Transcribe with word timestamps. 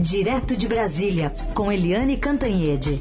Direto 0.00 0.56
de 0.56 0.68
Brasília, 0.68 1.32
com 1.52 1.72
Eliane 1.72 2.16
Cantanhede. 2.16 3.00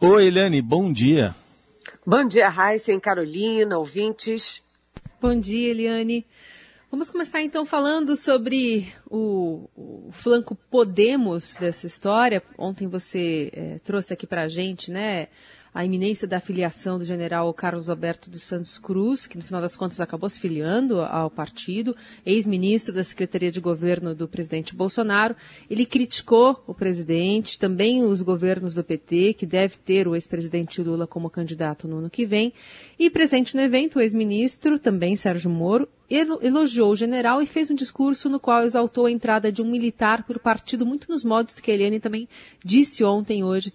Oi, 0.00 0.26
Eliane, 0.26 0.62
bom 0.62 0.90
dia. 0.90 1.34
Bom 2.06 2.26
dia, 2.26 2.48
Raíssa, 2.48 2.98
Carolina, 2.98 3.76
ouvintes. 3.76 4.62
Bom 5.20 5.38
dia, 5.38 5.68
Eliane. 5.68 6.26
Vamos 6.90 7.10
começar 7.10 7.42
então 7.42 7.66
falando 7.66 8.16
sobre 8.16 8.90
o, 9.10 9.68
o 9.76 10.08
flanco 10.12 10.56
Podemos 10.70 11.56
dessa 11.56 11.86
história. 11.86 12.42
Ontem 12.56 12.88
você 12.88 13.50
é, 13.52 13.78
trouxe 13.84 14.14
aqui 14.14 14.26
para 14.26 14.44
a 14.44 14.48
gente, 14.48 14.90
né, 14.90 15.28
a 15.72 15.84
iminência 15.84 16.26
da 16.26 16.40
filiação 16.40 16.98
do 16.98 17.04
general 17.04 17.52
Carlos 17.54 17.88
Alberto 17.88 18.30
dos 18.30 18.42
Santos 18.42 18.76
Cruz, 18.78 19.26
que 19.26 19.38
no 19.38 19.44
final 19.44 19.60
das 19.60 19.76
contas 19.76 20.00
acabou 20.00 20.28
se 20.28 20.40
filiando 20.40 21.00
ao 21.00 21.30
partido, 21.30 21.96
ex-ministro 22.26 22.94
da 22.94 23.04
Secretaria 23.04 23.50
de 23.50 23.60
Governo 23.60 24.14
do 24.14 24.26
presidente 24.26 24.74
Bolsonaro. 24.74 25.36
Ele 25.70 25.86
criticou 25.86 26.62
o 26.66 26.74
presidente, 26.74 27.58
também 27.58 28.04
os 28.04 28.22
governos 28.22 28.74
do 28.74 28.84
PT, 28.84 29.34
que 29.34 29.46
deve 29.46 29.76
ter 29.76 30.08
o 30.08 30.14
ex-presidente 30.14 30.82
Lula 30.82 31.06
como 31.06 31.30
candidato 31.30 31.86
no 31.86 31.98
ano 31.98 32.10
que 32.10 32.26
vem. 32.26 32.52
E 32.98 33.08
presente 33.08 33.54
no 33.54 33.62
evento, 33.62 33.98
o 33.98 34.00
ex-ministro, 34.00 34.78
também 34.78 35.14
Sérgio 35.16 35.50
Moro, 35.50 35.88
elogiou 36.10 36.90
o 36.90 36.96
general 36.96 37.40
e 37.40 37.46
fez 37.46 37.70
um 37.70 37.74
discurso 37.74 38.28
no 38.28 38.40
qual 38.40 38.64
exaltou 38.64 39.06
a 39.06 39.10
entrada 39.12 39.52
de 39.52 39.62
um 39.62 39.70
militar 39.70 40.24
por 40.24 40.40
partido, 40.40 40.84
muito 40.84 41.08
nos 41.08 41.22
modos 41.22 41.54
que 41.54 41.70
a 41.70 41.74
Eliane 41.74 42.00
também 42.00 42.28
disse 42.64 43.04
ontem 43.04 43.44
hoje, 43.44 43.72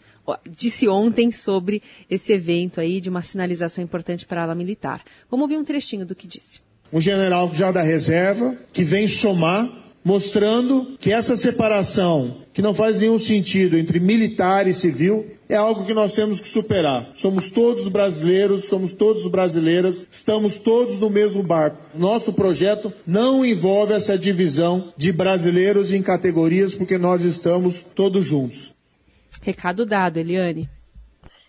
disse 0.50 0.88
ontem 0.88 1.32
sobre 1.32 1.82
esse 2.10 2.34
evento 2.34 2.80
aí 2.80 3.00
de 3.00 3.10
uma 3.10 3.22
sinalização 3.22 3.84
importante 3.84 4.26
para 4.26 4.42
a 4.42 4.44
ala 4.46 4.56
militar. 4.56 5.04
Vamos 5.30 5.44
ouvir 5.44 5.58
um 5.58 5.64
trechinho 5.64 6.06
do 6.06 6.16
que 6.16 6.28
disse. 6.28 6.62
Um 6.92 7.02
general 7.02 7.52
já 7.54 7.72
da 7.72 7.82
reserva, 7.82 8.56
que 8.72 8.84
vem 8.84 9.08
somar 9.08 9.70
mostrando 10.06 10.96
que 11.00 11.12
essa 11.12 11.36
separação, 11.36 12.38
que 12.54 12.62
não 12.62 12.76
faz 12.76 13.00
nenhum 13.00 13.18
sentido 13.18 13.76
entre 13.76 14.00
militar 14.00 14.68
e 14.68 14.74
civil, 14.74 15.26
é 15.50 15.56
algo 15.56 15.84
que 15.84 15.96
nós 15.96 16.14
temos 16.14 16.40
que 16.40 16.48
superar. 16.48 17.10
Somos 17.16 17.50
todos 17.50 17.88
brasileiros, 17.88 18.66
somos 18.66 18.94
todos 18.94 19.26
brasileiras, 19.28 20.06
estamos 20.12 20.60
todos 20.60 21.00
no 21.00 21.10
mesmo 21.10 21.42
barco. 21.42 21.78
Nosso 21.96 22.34
projeto 22.34 22.94
não 23.06 23.44
envolve 23.44 23.94
essa 23.94 24.18
divisão 24.18 24.94
de 24.96 25.12
brasileiros 25.12 25.92
em 25.92 26.04
categorias, 26.04 26.76
porque 26.76 27.00
nós 27.00 27.24
estamos 27.24 27.84
todos 27.96 28.24
juntos. 28.24 28.75
Recado 29.46 29.86
dado, 29.86 30.18
Eliane. 30.18 30.68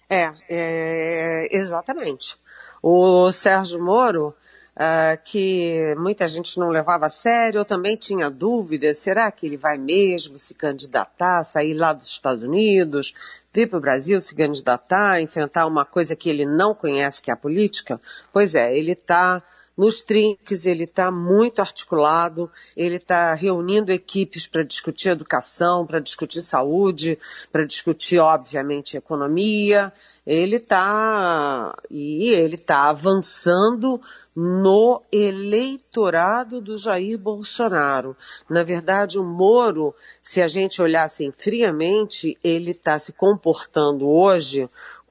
É, 0.08 0.30
é 0.50 1.48
exatamente. 1.56 2.36
O 2.82 3.32
Sérgio 3.32 3.82
Moro 3.82 4.34
uh, 4.76 5.18
que 5.24 5.94
muita 5.96 6.28
gente 6.28 6.58
não 6.58 6.68
levava 6.68 7.06
a 7.06 7.08
sério, 7.08 7.60
eu 7.60 7.64
também 7.64 7.96
tinha 7.96 8.28
dúvidas, 8.30 8.98
será 8.98 9.32
que 9.32 9.46
ele 9.46 9.56
vai 9.56 9.78
mesmo 9.78 10.36
se 10.36 10.52
candidatar, 10.52 11.42
sair 11.42 11.72
lá 11.72 11.94
dos 11.94 12.06
Estados 12.06 12.42
Unidos, 12.42 13.14
vir 13.50 13.66
para 13.66 13.78
o 13.78 13.80
Brasil 13.80 14.20
se 14.20 14.34
candidatar, 14.34 15.22
enfrentar 15.22 15.66
uma 15.66 15.86
coisa 15.86 16.14
que 16.14 16.28
ele 16.28 16.44
não 16.44 16.74
conhece, 16.74 17.22
que 17.22 17.30
é 17.30 17.34
a 17.34 17.36
política? 17.36 17.98
Pois 18.30 18.54
é, 18.54 18.76
ele 18.76 18.92
está 18.92 19.42
nos 19.76 20.00
trinques, 20.00 20.64
ele 20.64 20.84
está 20.84 21.10
muito 21.10 21.60
articulado, 21.60 22.50
ele 22.76 22.96
está 22.96 23.34
reunindo 23.34 23.92
equipes 23.92 24.46
para 24.46 24.62
discutir 24.62 25.10
educação, 25.10 25.86
para 25.86 26.00
discutir 26.00 26.40
saúde, 26.40 27.18
para 27.52 27.66
discutir, 27.66 28.18
obviamente, 28.18 28.96
economia. 28.96 29.92
Ele 30.26 30.56
está 30.56 31.76
e 31.90 32.30
ele 32.30 32.54
está 32.54 32.88
avançando 32.88 34.00
no 34.34 35.02
eleitorado 35.10 36.60
do 36.60 36.76
Jair 36.76 37.18
Bolsonaro. 37.18 38.16
Na 38.48 38.62
verdade, 38.62 39.18
o 39.18 39.24
Moro, 39.24 39.94
se 40.20 40.42
a 40.42 40.48
gente 40.48 40.82
olhar 40.82 41.04
assim 41.04 41.32
friamente, 41.32 42.36
ele 42.42 42.72
está 42.72 42.98
se 42.98 43.12
comportando 43.12 44.08
hoje 44.08 44.68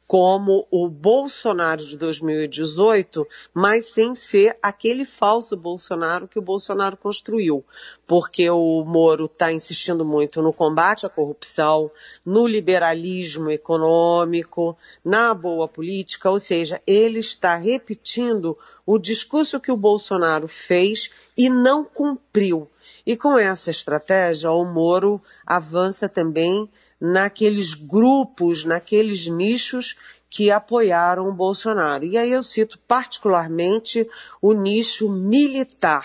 como 0.08 0.68
o 0.70 0.88
Bolsonaro 0.88 1.84
de 1.84 1.98
2018, 1.98 3.28
mas 3.54 3.90
sem 3.90 4.14
ser 4.14 4.58
aquele 4.62 5.04
falso 5.04 5.58
Bolsonaro 5.58 6.28
que 6.28 6.38
o 6.38 6.42
Bolsonaro 6.42 6.96
construiu. 6.96 7.66
Porque 8.06 8.50
o 8.50 8.84
Moro 8.86 9.26
está 9.26 9.52
insistindo 9.52 10.06
muito 10.06 10.42
no 10.42 10.54
combate 10.54 11.06
à 11.06 11.10
corrupção, 11.10 11.90
no 12.24 12.46
liberalismo 12.46 13.50
econômico, 13.50 14.78
na 15.04 15.34
boa 15.34 15.68
política, 15.68 16.30
ou 16.30 16.38
seja, 16.38 16.82
ele 16.86 17.20
está 17.20 17.56
repetindo 17.56 18.58
o 18.86 19.00
discurso 19.00 19.60
que 19.60 19.72
o 19.72 19.78
Bolsonaro 19.78 20.48
fez 20.48 21.10
e 21.36 21.50
não 21.50 21.84
cumpriu. 21.84 22.70
E 23.06 23.18
com 23.18 23.38
essa 23.38 23.72
estratégia, 23.72 24.52
o 24.52 24.64
Moro 24.66 25.22
avança 25.46 26.08
também 26.08 26.70
naqueles 27.00 27.74
grupos, 27.74 28.66
naqueles 28.66 29.28
nichos 29.28 29.96
que 30.30 30.52
apoiaram 30.52 31.30
o 31.30 31.34
Bolsonaro. 31.34 32.04
E 32.06 32.18
aí 32.18 32.32
eu 32.32 32.44
cito 32.44 32.80
particularmente 32.88 34.08
o 34.42 34.54
nicho 34.54 35.10
militar, 35.10 36.04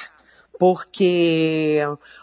porque 0.59 1.79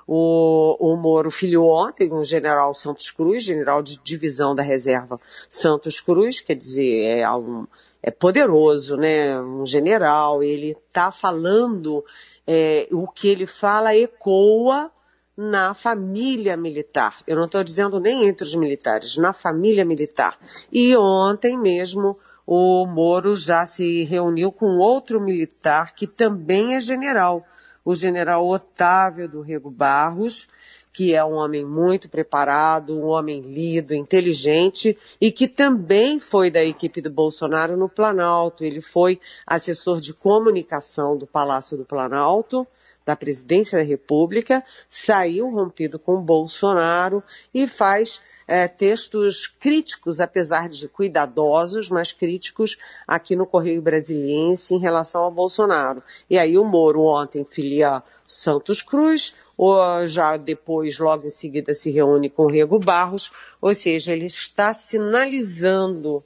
o, 0.06 0.78
o 0.80 0.96
Moro 0.96 1.32
filiou 1.32 1.70
ontem 1.70 2.14
o 2.14 2.24
general 2.24 2.74
Santos 2.76 3.10
Cruz, 3.12 3.44
general 3.44 3.82
de 3.82 4.00
divisão 4.04 4.54
da 4.54 4.64
reserva 4.64 5.20
Santos 5.50 6.00
Cruz, 6.00 6.40
quer 6.40 6.56
dizer, 6.56 7.20
é, 7.20 7.30
um, 7.32 7.66
é 8.02 8.12
poderoso, 8.12 8.96
né? 8.96 9.42
Um 9.42 9.66
general, 9.66 10.44
ele 10.44 10.78
está 10.88 11.12
falando, 11.12 12.06
é, 12.46 12.88
o 12.92 13.08
que 13.08 13.28
ele 13.28 13.48
fala 13.48 13.96
ecoa 13.96 14.92
na 15.38 15.76
família 15.76 16.58
militar. 16.58 17.22
Eu 17.28 17.36
não 17.36 17.46
estou 17.46 17.64
dizendo 17.64 18.00
nem 18.00 18.26
entre 18.28 18.44
os 18.44 18.56
militares, 18.56 19.18
na 19.18 19.32
família 19.32 19.86
militar. 19.86 20.36
E 20.72 20.98
ontem 20.98 21.56
mesmo 21.56 22.18
o 22.46 22.88
Moro 22.88 23.36
já 23.36 23.68
se 23.68 24.04
reuniu 24.04 24.52
com 24.52 24.78
outro 24.78 25.22
militar 25.22 25.94
que 25.94 26.08
também 26.08 26.76
é 26.76 26.82
general, 26.82 27.46
o 27.86 27.94
general 27.94 28.48
Otávio 28.48 29.30
do 29.30 29.42
Rego 29.42 29.70
Barros, 29.70 30.48
que 30.92 31.14
é 31.14 31.24
um 31.24 31.34
homem 31.34 31.64
muito 31.64 32.10
preparado, 32.10 32.98
um 32.98 33.06
homem 33.06 33.42
lido, 33.42 33.94
inteligente 33.94 34.98
e 35.22 35.32
que 35.32 35.48
também 35.48 36.20
foi 36.20 36.50
da 36.50 36.64
equipe 36.64 37.00
do 37.02 37.12
Bolsonaro 37.12 37.78
no 37.78 37.88
Planalto. 37.88 38.64
Ele 38.64 38.82
foi 38.82 39.22
assessor 39.46 40.02
de 40.02 40.12
comunicação 40.12 41.16
do 41.16 41.28
Palácio 41.28 41.78
do 41.78 41.86
Planalto 41.86 42.66
da 43.08 43.16
presidência 43.16 43.78
da 43.80 43.86
República, 43.86 44.62
saiu 44.90 45.50
rompido 45.50 45.98
com 45.98 46.22
Bolsonaro 46.22 47.24
e 47.54 47.66
faz 47.66 48.22
é, 48.46 48.68
textos 48.68 49.48
críticos, 49.48 50.20
apesar 50.20 50.68
de 50.68 50.90
cuidadosos, 50.90 51.88
mas 51.88 52.12
críticos 52.12 52.78
aqui 53.08 53.34
no 53.34 53.46
Correio 53.46 53.82
Brasiliense 53.82 54.74
em 54.74 54.80
relação 54.80 55.24
ao 55.24 55.32
Bolsonaro. 55.32 56.04
E 56.30 56.38
aí 56.38 56.58
o 56.58 56.66
Moro 56.66 57.04
ontem 57.04 57.48
filia 57.50 58.04
Santos 58.28 58.82
Cruz, 58.82 59.36
ou 59.58 60.06
já 60.06 60.36
depois, 60.36 61.00
logo 61.00 61.26
em 61.26 61.30
seguida, 61.30 61.74
se 61.74 61.90
reúne 61.90 62.30
com 62.30 62.46
Rego 62.46 62.78
Barros, 62.78 63.32
ou 63.62 63.74
seja, 63.74 64.12
ele 64.12 64.26
está 64.26 64.74
sinalizando 64.74 66.22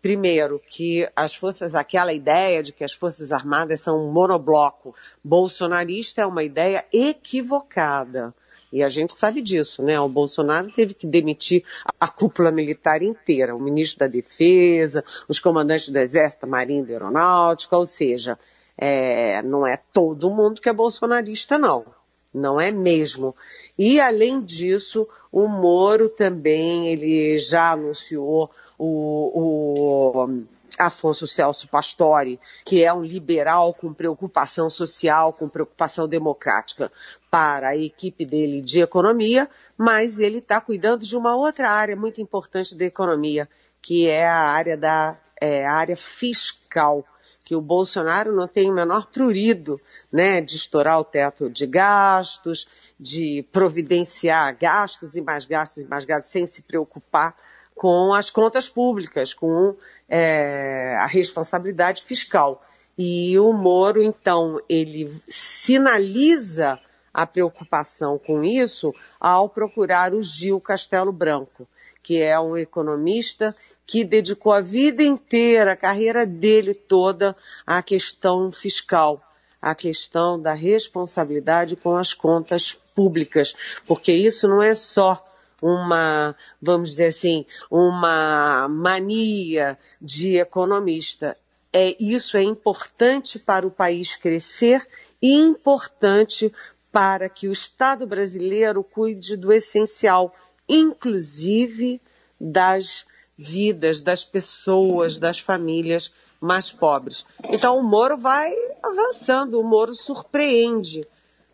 primeiro, 0.00 0.60
que 0.68 1.08
as 1.14 1.34
forças, 1.34 1.74
aquela 1.74 2.12
ideia 2.12 2.62
de 2.62 2.72
que 2.72 2.84
as 2.84 2.92
forças 2.92 3.32
armadas 3.32 3.80
são 3.80 3.98
um 3.98 4.12
monobloco 4.12 4.94
bolsonarista 5.22 6.22
é 6.22 6.26
uma 6.26 6.42
ideia 6.42 6.84
equivocada. 6.92 8.34
E 8.72 8.82
a 8.82 8.88
gente 8.88 9.14
sabe 9.14 9.40
disso, 9.40 9.82
né? 9.82 9.98
O 9.98 10.08
Bolsonaro 10.08 10.70
teve 10.70 10.92
que 10.92 11.06
demitir 11.06 11.64
a 11.98 12.06
cúpula 12.06 12.50
militar 12.50 13.02
inteira, 13.02 13.56
o 13.56 13.60
ministro 13.60 14.00
da 14.00 14.06
Defesa, 14.06 15.02
os 15.26 15.40
comandantes 15.40 15.88
do 15.88 15.96
Exército, 15.98 16.46
Marinha 16.46 16.84
e 16.86 16.92
Aeronáutica, 16.92 17.76
ou 17.76 17.86
seja, 17.86 18.38
é, 18.76 19.42
não 19.42 19.66
é 19.66 19.78
todo 19.92 20.30
mundo 20.30 20.60
que 20.60 20.68
é 20.68 20.72
bolsonarista, 20.72 21.56
não. 21.56 21.97
Não 22.38 22.60
é 22.60 22.70
mesmo. 22.70 23.34
E, 23.78 24.00
além 24.00 24.40
disso, 24.40 25.08
o 25.30 25.46
Moro 25.46 26.08
também, 26.08 26.88
ele 26.88 27.38
já 27.38 27.72
anunciou 27.72 28.50
o, 28.78 29.32
o 29.34 30.46
Afonso 30.78 31.26
Celso 31.26 31.68
Pastore, 31.68 32.38
que 32.64 32.84
é 32.84 32.92
um 32.92 33.02
liberal 33.02 33.74
com 33.74 33.92
preocupação 33.92 34.70
social, 34.70 35.32
com 35.32 35.48
preocupação 35.48 36.06
democrática 36.08 36.90
para 37.30 37.70
a 37.70 37.76
equipe 37.76 38.24
dele 38.24 38.60
de 38.60 38.80
economia, 38.80 39.48
mas 39.76 40.18
ele 40.18 40.38
está 40.38 40.60
cuidando 40.60 41.04
de 41.04 41.16
uma 41.16 41.36
outra 41.36 41.70
área 41.70 41.96
muito 41.96 42.20
importante 42.20 42.76
da 42.76 42.84
economia, 42.84 43.48
que 43.82 44.08
é 44.08 44.26
a 44.26 44.38
área 44.38 44.76
da 44.76 45.18
é, 45.40 45.64
a 45.64 45.72
área 45.72 45.96
fiscal 45.96 47.04
que 47.48 47.56
o 47.56 47.62
Bolsonaro 47.62 48.36
não 48.36 48.46
tem 48.46 48.70
o 48.70 48.74
menor 48.74 49.06
prurido, 49.06 49.80
né, 50.12 50.38
de 50.38 50.54
estourar 50.54 51.00
o 51.00 51.04
teto 51.04 51.48
de 51.48 51.66
gastos, 51.66 52.68
de 53.00 53.42
providenciar 53.50 54.54
gastos 54.54 55.16
e 55.16 55.22
mais 55.22 55.46
gastos 55.46 55.82
e 55.82 55.86
mais 55.86 56.04
gastos 56.04 56.30
sem 56.30 56.46
se 56.46 56.60
preocupar 56.60 57.34
com 57.74 58.12
as 58.12 58.28
contas 58.28 58.68
públicas, 58.68 59.32
com 59.32 59.74
é, 60.06 60.94
a 61.00 61.06
responsabilidade 61.06 62.02
fiscal. 62.02 62.62
E 62.98 63.38
o 63.38 63.50
Moro, 63.54 64.02
então, 64.02 64.60
ele 64.68 65.10
sinaliza 65.26 66.78
a 67.14 67.26
preocupação 67.26 68.18
com 68.18 68.44
isso 68.44 68.94
ao 69.18 69.48
procurar 69.48 70.12
o 70.12 70.22
Gil 70.22 70.60
Castelo 70.60 71.12
Branco, 71.12 71.66
que 72.08 72.22
é 72.22 72.40
um 72.40 72.56
economista 72.56 73.54
que 73.86 74.02
dedicou 74.02 74.50
a 74.50 74.62
vida 74.62 75.02
inteira, 75.02 75.72
a 75.72 75.76
carreira 75.76 76.24
dele 76.24 76.72
toda, 76.72 77.36
à 77.66 77.82
questão 77.82 78.50
fiscal, 78.50 79.22
à 79.60 79.74
questão 79.74 80.40
da 80.40 80.54
responsabilidade 80.54 81.76
com 81.76 81.98
as 81.98 82.14
contas 82.14 82.72
públicas, 82.94 83.54
porque 83.86 84.10
isso 84.10 84.48
não 84.48 84.62
é 84.62 84.74
só 84.74 85.22
uma, 85.60 86.34
vamos 86.62 86.92
dizer 86.92 87.08
assim, 87.08 87.44
uma 87.70 88.66
mania 88.70 89.78
de 90.00 90.38
economista. 90.38 91.36
É, 91.70 91.94
isso 92.02 92.38
é 92.38 92.42
importante 92.42 93.38
para 93.38 93.66
o 93.66 93.70
país 93.70 94.16
crescer 94.16 94.80
e 95.20 95.34
importante 95.34 96.50
para 96.90 97.28
que 97.28 97.48
o 97.48 97.52
Estado 97.52 98.06
brasileiro 98.06 98.82
cuide 98.82 99.36
do 99.36 99.52
essencial, 99.52 100.34
inclusive 100.68 102.00
das 102.40 103.06
vidas 103.38 104.00
das 104.00 104.24
pessoas, 104.24 105.18
das 105.18 105.38
famílias 105.38 106.12
mais 106.40 106.72
pobres. 106.72 107.24
Então 107.48 107.78
o 107.78 107.82
Moro 107.82 108.18
vai 108.18 108.52
avançando, 108.82 109.60
o 109.60 109.64
Moro 109.64 109.94
surpreende. 109.94 111.06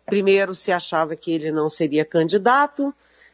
Primeiro 0.05 0.53
se 0.55 0.71
achava 0.71 1.15
que 1.15 1.31
ele 1.31 1.51
não 1.51 1.69
seria 1.69 2.03
candidato, 2.03 2.93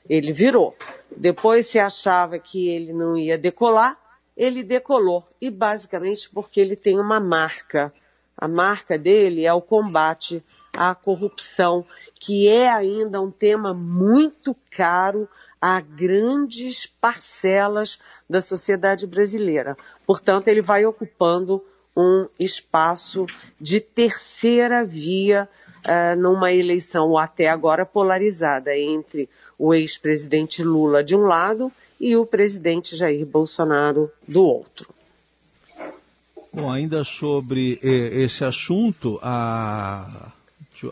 ele 0.09 0.33
virou. 0.33 0.75
Depois 1.15 1.67
se 1.67 1.79
achava 1.79 2.39
que 2.39 2.69
ele 2.69 2.93
não 2.93 3.17
ia 3.17 3.37
decolar, 3.37 3.97
ele 4.35 4.63
decolou. 4.63 5.25
E 5.39 5.49
basicamente 5.49 6.29
porque 6.29 6.59
ele 6.59 6.75
tem 6.75 6.99
uma 6.99 7.19
marca. 7.19 7.93
A 8.37 8.47
marca 8.47 8.97
dele 8.97 9.45
é 9.45 9.53
o 9.53 9.61
combate 9.61 10.43
à 10.73 10.95
corrupção, 10.95 11.85
que 12.15 12.47
é 12.47 12.69
ainda 12.69 13.21
um 13.21 13.29
tema 13.29 13.73
muito 13.73 14.55
caro 14.71 15.27
a 15.61 15.79
grandes 15.79 16.87
parcelas 16.87 17.99
da 18.27 18.41
sociedade 18.41 19.05
brasileira. 19.05 19.77
Portanto, 20.07 20.47
ele 20.47 20.61
vai 20.61 20.85
ocupando 20.85 21.63
um 21.95 22.27
espaço 22.39 23.25
de 23.59 23.79
terceira 23.79 24.83
via 24.83 25.47
uh, 25.85 26.19
numa 26.19 26.51
eleição 26.51 27.17
até 27.17 27.47
agora 27.47 27.85
polarizada 27.85 28.75
entre 28.75 29.29
o 29.59 29.73
ex-presidente 29.73 30.63
Lula 30.63 31.03
de 31.03 31.15
um 31.15 31.25
lado 31.25 31.71
e 31.99 32.15
o 32.15 32.25
presidente 32.25 32.95
Jair 32.95 33.25
Bolsonaro 33.25 34.09
do 34.27 34.43
outro. 34.43 34.89
Bom, 36.51 36.69
ainda 36.69 37.03
sobre 37.03 37.79
eh, 37.81 38.23
esse 38.23 38.43
assunto, 38.43 39.17
a, 39.21 40.31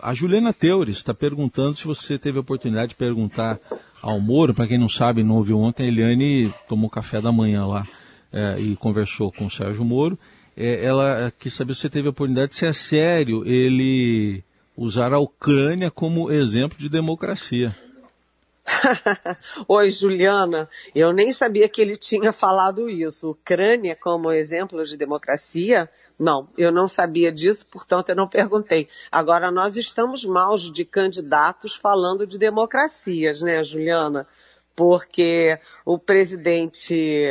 a 0.02 0.14
Juliana 0.14 0.54
Teures 0.54 0.98
está 0.98 1.14
perguntando 1.14 1.76
se 1.76 1.86
você 1.86 2.18
teve 2.18 2.38
a 2.38 2.42
oportunidade 2.42 2.90
de 2.90 2.96
perguntar 2.96 3.60
ao 4.02 4.20
Moro, 4.20 4.54
para 4.54 4.68
quem 4.68 4.78
não 4.78 4.90
sabe, 4.90 5.24
não 5.24 5.36
ouviu 5.36 5.60
ontem, 5.60 5.84
a 5.84 5.88
Eliane 5.88 6.54
tomou 6.68 6.90
café 6.90 7.22
da 7.22 7.32
manhã 7.32 7.66
lá 7.66 7.84
é, 8.32 8.60
e 8.60 8.76
conversou 8.76 9.32
com 9.32 9.46
o 9.46 9.52
Sérgio 9.52 9.84
Moro. 9.84 10.18
É, 10.56 10.84
ela 10.84 11.32
quis 11.38 11.54
saber 11.54 11.74
se 11.74 11.82
você 11.82 11.90
teve 11.90 12.08
a 12.08 12.12
oportunidade, 12.12 12.56
se 12.56 12.66
é 12.66 12.74
sério 12.74 13.46
ele 13.46 14.44
usar 14.76 15.14
a 15.14 15.20
Ucrânia 15.20 15.92
como 15.92 16.32
exemplo 16.32 16.78
de 16.78 16.90
democracia. 16.90 17.76
Oi, 19.68 19.90
Juliana. 19.90 20.70
Eu 20.94 21.12
nem 21.12 21.32
sabia 21.32 21.68
que 21.68 21.82
ele 21.82 21.96
tinha 21.96 22.32
falado 22.32 22.90
isso. 22.90 23.32
Ucrânia 23.32 23.96
como 23.96 24.32
exemplo 24.32 24.84
de 24.86 24.96
democracia? 24.96 25.90
Não, 26.20 26.50
eu 26.58 26.70
não 26.70 26.86
sabia 26.86 27.32
disso, 27.32 27.66
portanto 27.68 28.10
eu 28.10 28.16
não 28.16 28.28
perguntei. 28.28 28.90
Agora, 29.10 29.50
nós 29.50 29.78
estamos 29.78 30.26
maus 30.26 30.70
de 30.70 30.84
candidatos 30.84 31.76
falando 31.76 32.28
de 32.28 32.38
democracias, 32.38 33.42
né, 33.42 33.64
Juliana? 33.64 34.28
Porque 34.76 35.58
o 35.86 35.98
presidente, 35.98 37.24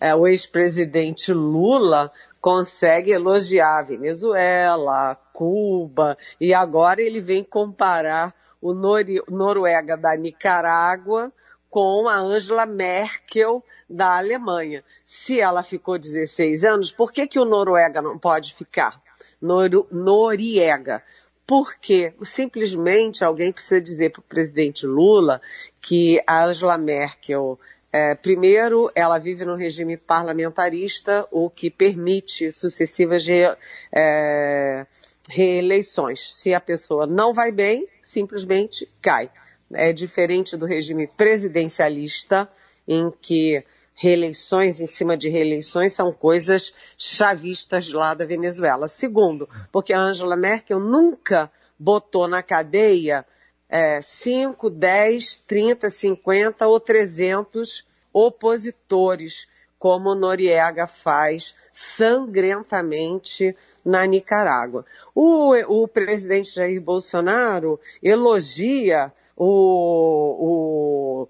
é, 0.00 0.14
o 0.14 0.26
ex-presidente 0.26 1.32
Lula 1.32 2.10
consegue 2.40 3.12
elogiar 3.12 3.78
a 3.78 3.82
Venezuela, 3.84 5.16
Cuba, 5.32 6.18
e 6.40 6.52
agora 6.52 7.00
ele 7.00 7.20
vem 7.20 7.44
comparar 7.44 8.34
o 8.60 8.74
Noruega 8.74 9.96
da 9.96 10.16
Nicarágua 10.16 11.32
com 11.72 12.06
a 12.06 12.18
Angela 12.18 12.66
Merkel 12.66 13.64
da 13.88 14.18
Alemanha. 14.18 14.84
Se 15.06 15.40
ela 15.40 15.62
ficou 15.62 15.98
16 15.98 16.64
anos, 16.64 16.92
por 16.92 17.10
que, 17.10 17.26
que 17.26 17.38
o 17.38 17.46
Noruega 17.46 18.02
não 18.02 18.18
pode 18.18 18.52
ficar? 18.52 19.00
Nor 19.40 19.70
Noriega. 19.90 21.02
Porque 21.46 22.12
simplesmente 22.24 23.24
alguém 23.24 23.50
precisa 23.50 23.80
dizer 23.80 24.10
para 24.10 24.20
o 24.20 24.24
presidente 24.24 24.86
Lula 24.86 25.40
que 25.80 26.22
a 26.26 26.44
Angela 26.44 26.76
Merkel, 26.76 27.58
é, 27.90 28.14
primeiro, 28.14 28.92
ela 28.94 29.16
vive 29.16 29.46
num 29.46 29.56
regime 29.56 29.96
parlamentarista, 29.96 31.26
o 31.30 31.48
que 31.48 31.70
permite 31.70 32.52
sucessivas 32.52 33.26
re, 33.26 33.44
é, 33.90 34.86
reeleições. 35.26 36.34
Se 36.34 36.52
a 36.52 36.60
pessoa 36.60 37.06
não 37.06 37.32
vai 37.32 37.50
bem, 37.50 37.88
simplesmente 38.02 38.86
cai. 39.00 39.30
É 39.74 39.92
diferente 39.92 40.56
do 40.56 40.66
regime 40.66 41.06
presidencialista, 41.06 42.48
em 42.86 43.10
que 43.10 43.64
reeleições 43.94 44.80
em 44.80 44.86
cima 44.86 45.16
de 45.16 45.28
reeleições 45.28 45.92
são 45.92 46.12
coisas 46.12 46.74
chavistas 46.96 47.92
lá 47.92 48.14
da 48.14 48.24
Venezuela. 48.24 48.88
Segundo, 48.88 49.48
porque 49.70 49.92
a 49.92 50.00
Angela 50.00 50.36
Merkel 50.36 50.80
nunca 50.80 51.50
botou 51.78 52.26
na 52.26 52.42
cadeia 52.42 53.24
é, 53.68 54.02
5, 54.02 54.70
10, 54.70 55.36
30, 55.46 55.90
50 55.90 56.66
ou 56.66 56.78
300 56.78 57.86
opositores, 58.12 59.48
como 59.78 60.14
Noriega 60.14 60.86
faz 60.86 61.56
sangrentamente 61.72 63.56
na 63.84 64.04
Nicarágua. 64.06 64.84
O, 65.14 65.54
o 65.82 65.88
presidente 65.88 66.54
Jair 66.54 66.80
Bolsonaro 66.82 67.80
elogia 68.02 69.12
o, 69.44 71.26
o 71.26 71.28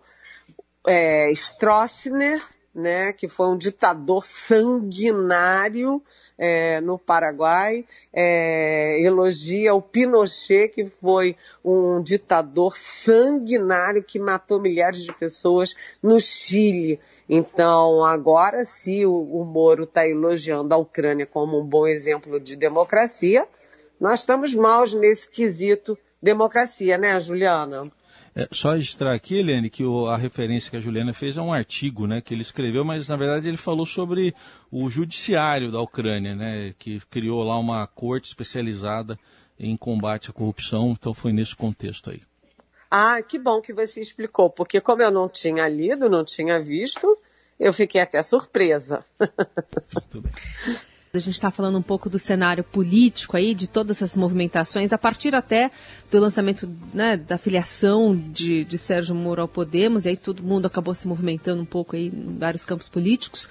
é, 0.86 1.32
Stroessner, 1.32 2.42
né, 2.74 3.12
que 3.12 3.26
foi 3.26 3.48
um 3.48 3.56
ditador 3.56 4.22
sanguinário 4.22 6.02
é, 6.38 6.80
no 6.80 6.98
Paraguai, 6.98 7.86
é, 8.12 9.00
elogia 9.00 9.74
o 9.74 9.80
Pinochet, 9.80 10.68
que 10.68 10.86
foi 10.86 11.36
um 11.64 12.02
ditador 12.02 12.76
sanguinário 12.76 14.02
que 14.02 14.18
matou 14.18 14.60
milhares 14.60 15.04
de 15.04 15.12
pessoas 15.14 15.74
no 16.02 16.20
Chile. 16.20 17.00
Então, 17.28 18.04
agora, 18.04 18.64
se 18.64 19.06
o, 19.06 19.12
o 19.12 19.44
Moro 19.44 19.84
está 19.84 20.06
elogiando 20.06 20.74
a 20.74 20.78
Ucrânia 20.78 21.26
como 21.26 21.58
um 21.60 21.64
bom 21.64 21.86
exemplo 21.86 22.40
de 22.40 22.56
democracia, 22.56 23.46
nós 24.00 24.20
estamos 24.20 24.54
maus 24.54 24.92
nesse 24.94 25.30
quesito 25.30 25.96
democracia, 26.20 26.96
né, 26.98 27.20
Juliana? 27.20 27.90
É, 28.34 28.48
só 28.50 28.72
registrar 28.72 29.14
aqui, 29.14 29.36
Helene, 29.36 29.68
que 29.68 29.84
o, 29.84 30.06
a 30.06 30.16
referência 30.16 30.70
que 30.70 30.76
a 30.76 30.80
Juliana 30.80 31.12
fez 31.12 31.36
é 31.36 31.42
um 31.42 31.52
artigo 31.52 32.06
né, 32.06 32.22
que 32.22 32.32
ele 32.32 32.40
escreveu, 32.40 32.84
mas 32.84 33.06
na 33.06 33.16
verdade 33.16 33.46
ele 33.46 33.58
falou 33.58 33.84
sobre 33.84 34.34
o 34.70 34.88
judiciário 34.88 35.70
da 35.70 35.80
Ucrânia, 35.80 36.34
né, 36.34 36.74
que 36.78 37.00
criou 37.10 37.42
lá 37.42 37.58
uma 37.58 37.86
corte 37.86 38.28
especializada 38.28 39.18
em 39.58 39.76
combate 39.76 40.30
à 40.30 40.32
corrupção, 40.32 40.92
então 40.92 41.12
foi 41.12 41.32
nesse 41.32 41.54
contexto 41.54 42.10
aí. 42.10 42.22
Ah, 42.90 43.22
que 43.22 43.38
bom 43.38 43.60
que 43.60 43.72
você 43.72 44.00
explicou, 44.00 44.48
porque 44.48 44.80
como 44.80 45.02
eu 45.02 45.10
não 45.10 45.28
tinha 45.28 45.68
lido, 45.68 46.08
não 46.08 46.24
tinha 46.24 46.58
visto, 46.58 47.18
eu 47.60 47.72
fiquei 47.72 48.00
até 48.00 48.22
surpresa. 48.22 49.04
Muito 49.20 50.20
bem. 50.22 50.32
A 51.14 51.18
gente 51.18 51.34
está 51.34 51.50
falando 51.50 51.76
um 51.76 51.82
pouco 51.82 52.08
do 52.08 52.18
cenário 52.18 52.64
político 52.64 53.36
aí, 53.36 53.54
de 53.54 53.66
todas 53.66 54.00
essas 54.00 54.16
movimentações, 54.16 54.94
a 54.94 54.96
partir 54.96 55.34
até 55.34 55.70
do 56.10 56.18
lançamento 56.18 56.66
né, 56.94 57.18
da 57.18 57.36
filiação 57.36 58.16
de, 58.16 58.64
de 58.64 58.78
Sérgio 58.78 59.14
Moro 59.14 59.42
ao 59.42 59.46
Podemos, 59.46 60.06
e 60.06 60.08
aí 60.08 60.16
todo 60.16 60.42
mundo 60.42 60.64
acabou 60.64 60.94
se 60.94 61.06
movimentando 61.06 61.60
um 61.60 61.66
pouco 61.66 61.96
aí 61.96 62.06
em 62.06 62.38
vários 62.38 62.64
campos 62.64 62.88
políticos. 62.88 63.46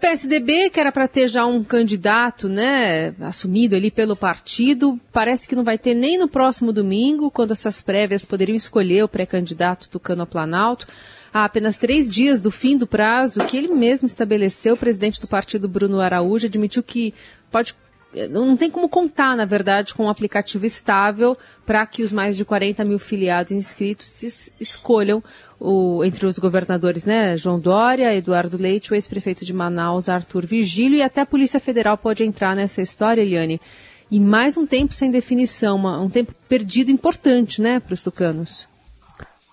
PSDB, 0.00 0.70
que 0.70 0.80
era 0.80 0.90
para 0.90 1.06
ter 1.06 1.28
já 1.28 1.44
um 1.44 1.62
candidato, 1.62 2.48
né, 2.48 3.14
assumido 3.20 3.76
ali 3.76 3.90
pelo 3.90 4.16
partido, 4.16 4.98
parece 5.12 5.46
que 5.46 5.54
não 5.54 5.64
vai 5.64 5.76
ter 5.76 5.92
nem 5.92 6.16
no 6.16 6.28
próximo 6.28 6.72
domingo, 6.72 7.30
quando 7.30 7.52
essas 7.52 7.82
prévias 7.82 8.24
poderiam 8.24 8.56
escolher 8.56 9.04
o 9.04 9.08
pré-candidato 9.08 9.86
Tucano 9.90 10.26
Planalto. 10.26 10.86
Há 11.32 11.44
apenas 11.44 11.78
três 11.78 12.10
dias 12.10 12.40
do 12.40 12.50
fim 12.50 12.76
do 12.76 12.86
prazo 12.86 13.40
que 13.46 13.56
ele 13.56 13.68
mesmo 13.68 14.06
estabeleceu, 14.06 14.74
o 14.74 14.78
presidente 14.78 15.20
do 15.20 15.26
partido, 15.26 15.68
Bruno 15.68 16.00
Araújo, 16.00 16.46
admitiu 16.46 16.82
que 16.82 17.14
pode 17.50 17.74
não 18.30 18.56
tem 18.56 18.70
como 18.70 18.88
contar, 18.88 19.36
na 19.36 19.44
verdade, 19.44 19.94
com 19.94 20.04
um 20.04 20.08
aplicativo 20.08 20.66
estável 20.66 21.36
para 21.64 21.86
que 21.86 22.02
os 22.02 22.12
mais 22.12 22.36
de 22.36 22.44
40 22.44 22.84
mil 22.84 22.98
filiados 22.98 23.52
inscritos 23.52 24.22
escolham 24.60 25.22
o, 25.58 26.04
entre 26.04 26.26
os 26.26 26.38
governadores, 26.38 27.06
né? 27.06 27.36
João 27.36 27.58
Dória, 27.58 28.14
Eduardo 28.14 28.58
Leite, 28.58 28.92
o 28.92 28.94
ex-prefeito 28.94 29.44
de 29.44 29.52
Manaus, 29.52 30.08
Arthur 30.08 30.44
Vigílio, 30.44 30.98
e 30.98 31.02
até 31.02 31.22
a 31.22 31.26
Polícia 31.26 31.58
Federal 31.58 31.96
pode 31.96 32.22
entrar 32.22 32.54
nessa 32.54 32.82
história, 32.82 33.22
Eliane. 33.22 33.60
E 34.10 34.20
mais 34.20 34.58
um 34.58 34.66
tempo 34.66 34.92
sem 34.92 35.10
definição, 35.10 35.76
uma, 35.76 35.98
um 35.98 36.10
tempo 36.10 36.34
perdido 36.46 36.90
importante, 36.90 37.62
né, 37.62 37.80
para 37.80 37.94
os 37.94 38.02
tucanos. 38.02 38.70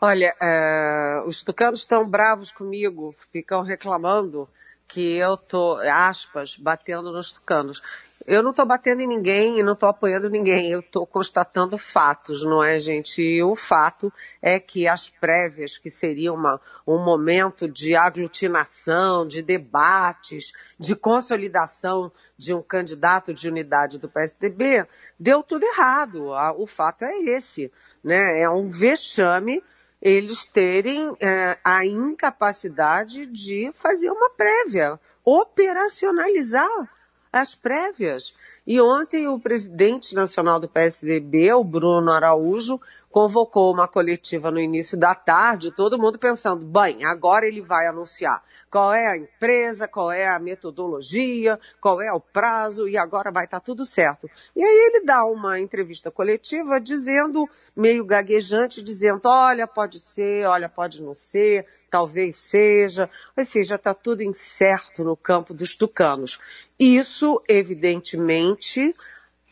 Olha, 0.02 0.34
é, 0.40 1.22
os 1.26 1.44
tucanos 1.44 1.80
estão 1.80 2.08
bravos 2.08 2.54
comigo, 2.54 3.14
ficam 3.34 3.62
reclamando 3.62 4.48
que 4.88 5.18
eu 5.18 5.36
tô, 5.36 5.78
aspas, 5.92 6.56
batendo 6.56 7.12
nos 7.12 7.34
tucanos. 7.34 7.82
Eu 8.26 8.42
não 8.42 8.52
estou 8.52 8.66
batendo 8.66 9.02
em 9.02 9.08
ninguém 9.08 9.60
e 9.60 9.64
não 9.64 9.74
estou 9.74 9.90
apoiando 9.90 10.30
ninguém, 10.30 10.72
eu 10.72 10.80
estou 10.80 11.06
constatando 11.06 11.78
fatos, 11.78 12.44
não 12.44 12.64
é, 12.64 12.80
gente? 12.80 13.22
E 13.22 13.44
o 13.44 13.58
fato 13.58 14.12
é 14.42 14.58
que 14.58 14.88
as 14.88 15.10
prévias, 15.10 15.78
que 15.78 15.90
seria 15.90 16.32
uma, 16.32 16.62
um 16.88 17.04
momento 17.04 17.68
de 17.68 17.94
aglutinação, 17.94 19.28
de 19.28 19.42
debates, 19.42 20.54
de 20.80 20.96
consolidação 20.96 22.10
de 22.38 22.54
um 22.54 22.62
candidato 22.62 23.34
de 23.34 23.50
unidade 23.50 24.00
do 24.00 24.08
PSDB, 24.08 24.88
deu 25.20 25.44
tudo 25.44 25.66
errado. 25.66 26.30
O 26.58 26.66
fato 26.66 27.04
é 27.04 27.18
esse, 27.20 27.70
né? 28.02 28.40
É 28.40 28.50
um 28.50 28.70
vexame 28.70 29.62
eles 30.02 30.46
terem 30.46 31.16
é, 31.20 31.58
a 31.64 31.86
incapacidade 31.86 33.26
de 33.26 33.72
fazer 33.74 34.10
uma 34.10 34.30
prévia, 34.30 35.00
operacionalizar 35.26 36.90
as 37.32 37.54
prévias. 37.54 38.34
E 38.66 38.80
ontem 38.82 39.28
o 39.28 39.40
presidente 39.40 40.16
nacional 40.16 40.60
do 40.60 40.68
PSDB, 40.68 41.54
o 41.54 41.64
Bruno 41.64 42.12
Araújo, 42.12 42.80
convocou 43.10 43.74
uma 43.74 43.88
coletiva 43.88 44.52
no 44.52 44.60
início 44.60 44.98
da 44.98 45.16
tarde, 45.16 45.72
todo 45.72 45.98
mundo 45.98 46.20
pensando, 46.20 46.64
bem, 46.64 47.04
agora 47.04 47.46
ele 47.46 47.62
vai 47.62 47.88
anunciar 47.88 48.44
qual 48.70 48.94
é 48.94 49.08
a 49.08 49.18
empresa, 49.18 49.88
qual 49.88 50.12
é 50.12 50.28
a 50.28 50.38
metodologia, 50.38 51.60
qual 51.82 52.02
é 52.02 52.14
o 52.14 52.20
prazo 52.20 52.88
e 52.88 52.98
agora 52.98 53.32
vai 53.32 53.46
estar 53.46 53.60
tá 53.60 53.66
tudo 53.66 53.84
certo. 53.84 54.30
E 54.56 54.64
aí 54.64 54.92
ele 54.94 55.06
dá 55.06 55.26
uma 55.26 55.60
entrevista 55.60 56.12
coletiva 56.12 56.80
dizendo, 56.80 57.50
meio 57.76 58.06
gaguejante, 58.06 58.84
dizendo, 58.84 59.22
olha, 59.26 59.66
pode 59.66 60.00
ser, 60.00 60.46
olha, 60.48 60.70
pode 60.70 61.02
não 61.02 61.16
ser, 61.16 61.66
talvez 61.90 62.36
seja, 62.38 63.10
ou 63.36 63.44
seja, 63.44 63.76
está 63.76 63.94
tudo 63.94 64.22
incerto 64.22 65.04
no 65.04 65.18
campo 65.18 65.54
dos 65.54 65.76
tucanos. 65.76 66.40
Isso, 66.80 67.42
evidentemente, 67.48 68.96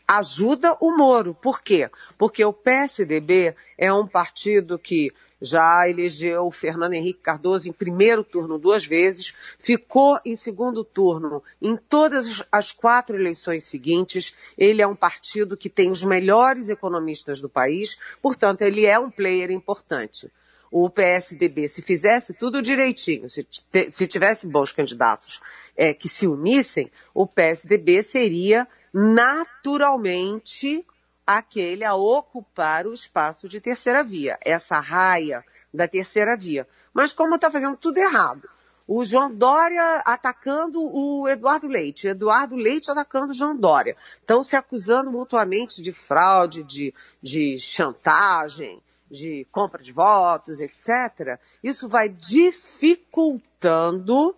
ajuda 0.08 0.74
o 0.80 0.96
Moro. 0.96 1.34
Por 1.34 1.60
quê? 1.60 1.90
Porque 2.16 2.42
o 2.42 2.52
PSDB 2.52 3.54
é 3.76 3.92
um 3.92 4.06
partido 4.06 4.78
que 4.78 5.12
já 5.40 5.88
elegeu 5.88 6.46
o 6.46 6.50
Fernando 6.50 6.94
Henrique 6.94 7.20
Cardoso 7.20 7.68
em 7.68 7.72
primeiro 7.72 8.24
turno 8.24 8.58
duas 8.58 8.84
vezes, 8.84 9.34
ficou 9.60 10.18
em 10.24 10.34
segundo 10.34 10.82
turno 10.82 11.42
em 11.62 11.76
todas 11.76 12.42
as 12.50 12.72
quatro 12.72 13.16
eleições 13.16 13.64
seguintes. 13.64 14.34
Ele 14.56 14.82
é 14.82 14.86
um 14.86 14.96
partido 14.96 15.56
que 15.56 15.68
tem 15.68 15.90
os 15.90 16.02
melhores 16.02 16.70
economistas 16.70 17.40
do 17.40 17.48
país, 17.48 17.98
portanto, 18.20 18.62
ele 18.62 18.84
é 18.84 18.98
um 18.98 19.10
player 19.10 19.50
importante. 19.50 20.30
O 20.70 20.90
PSDB, 20.90 21.66
se 21.66 21.82
fizesse 21.82 22.34
tudo 22.34 22.60
direitinho, 22.60 23.28
se, 23.28 23.46
se 23.90 24.06
tivesse 24.06 24.46
bons 24.46 24.70
candidatos 24.72 25.40
é, 25.76 25.94
que 25.94 26.08
se 26.08 26.26
unissem, 26.26 26.90
o 27.14 27.26
PSDB 27.26 28.02
seria 28.02 28.66
naturalmente 28.92 30.84
aquele 31.26 31.84
a 31.84 31.94
ocupar 31.94 32.86
o 32.86 32.92
espaço 32.92 33.48
de 33.48 33.60
terceira 33.60 34.02
via, 34.02 34.38
essa 34.42 34.80
raia 34.80 35.44
da 35.72 35.86
terceira 35.86 36.36
via. 36.36 36.66
Mas 36.92 37.12
como 37.12 37.34
está 37.34 37.50
fazendo 37.50 37.76
tudo 37.76 37.98
errado, 37.98 38.48
o 38.86 39.04
João 39.04 39.30
Dória 39.34 40.02
atacando 40.06 40.80
o 40.80 41.28
Eduardo 41.28 41.68
Leite, 41.68 42.08
Eduardo 42.08 42.56
Leite 42.56 42.90
atacando 42.90 43.32
o 43.32 43.34
João 43.34 43.54
Dória, 43.54 43.94
estão 44.18 44.42
se 44.42 44.56
acusando 44.56 45.12
mutuamente 45.12 45.82
de 45.82 45.92
fraude, 45.92 46.62
de, 46.62 46.94
de 47.22 47.58
chantagem, 47.58 48.82
de 49.10 49.46
compra 49.50 49.82
de 49.82 49.92
votos, 49.92 50.60
etc. 50.60 51.40
Isso 51.62 51.88
vai 51.88 52.08
dificultando 52.08 54.36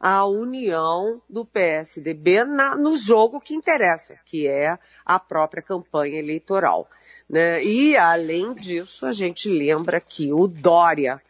a 0.00 0.24
união 0.24 1.20
do 1.28 1.44
PSDB 1.44 2.44
na, 2.44 2.76
no 2.76 2.96
jogo 2.96 3.40
que 3.40 3.54
interessa, 3.54 4.16
que 4.24 4.46
é 4.46 4.78
a 5.04 5.18
própria 5.18 5.62
campanha 5.62 6.18
eleitoral. 6.18 6.88
Né? 7.28 7.62
E, 7.64 7.96
além 7.96 8.54
disso, 8.54 9.04
a 9.04 9.12
gente 9.12 9.48
lembra 9.48 10.00
que 10.00 10.32
o 10.32 10.46
Dória 10.46 11.20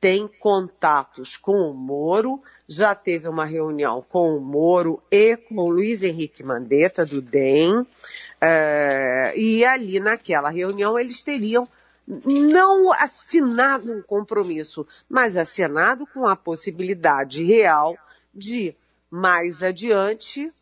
tem 0.00 0.28
contatos 0.28 1.36
com 1.36 1.70
o 1.70 1.74
Moro, 1.74 2.40
já 2.68 2.94
teve 2.94 3.28
uma 3.28 3.44
reunião 3.44 4.04
com 4.08 4.36
o 4.36 4.40
Moro 4.40 5.02
e 5.10 5.36
com 5.36 5.56
o 5.56 5.70
Luiz 5.70 6.02
Henrique 6.02 6.42
Mandetta, 6.42 7.04
do 7.04 7.20
DEM, 7.20 7.86
é, 8.40 9.32
e 9.36 9.64
ali 9.64 9.98
naquela 9.98 10.50
reunião 10.50 10.98
eles 10.98 11.22
teriam 11.22 11.66
não 12.06 12.92
assinado 12.92 13.92
um 13.92 14.00
compromisso, 14.00 14.86
mas 15.08 15.36
assinado 15.36 16.06
com 16.06 16.26
a 16.26 16.36
possibilidade 16.36 17.42
real 17.42 17.96
de, 18.32 18.74
mais 19.10 19.62
adiante, 19.62 20.52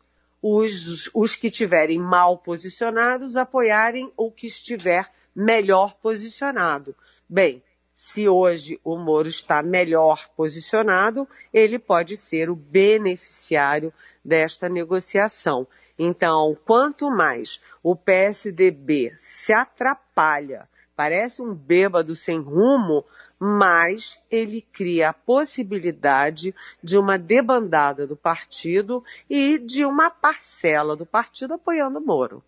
os, 0.41 1.09
os 1.13 1.35
que 1.35 1.47
estiverem 1.47 1.99
mal 1.99 2.37
posicionados 2.37 3.37
apoiarem 3.37 4.11
o 4.17 4.31
que 4.31 4.47
estiver 4.47 5.09
melhor 5.35 5.95
posicionado. 5.95 6.95
Bem, 7.27 7.61
se 7.93 8.27
hoje 8.27 8.79
o 8.83 8.97
Moro 8.97 9.27
está 9.27 9.63
melhor 9.63 10.29
posicionado, 10.35 11.27
ele 11.53 11.79
pode 11.79 12.17
ser 12.17 12.49
o 12.49 12.55
beneficiário 12.55 13.93
desta 14.23 14.67
negociação. 14.67 15.65
Então, 15.97 16.57
quanto 16.65 17.09
mais 17.09 17.61
o 17.81 17.95
PSDB 17.95 19.15
se 19.17 19.53
atrapalha, 19.53 20.67
parece 20.95 21.41
um 21.41 21.53
bêbado 21.53 22.15
sem 22.15 22.39
rumo, 22.39 23.03
mas 23.39 24.19
ele 24.31 24.61
cria 24.61 25.09
a 25.09 25.13
possibilidade 25.13 26.55
de 26.81 26.97
uma 26.97 27.17
debandada 27.17 28.07
do 28.07 28.15
partido 28.15 29.03
e 29.29 29.59
de 29.59 29.85
uma 29.85 30.09
parcela 30.09 30.95
do 30.95 31.05
partido 31.05 31.53
apoiando 31.53 31.99
Moro. 31.99 32.43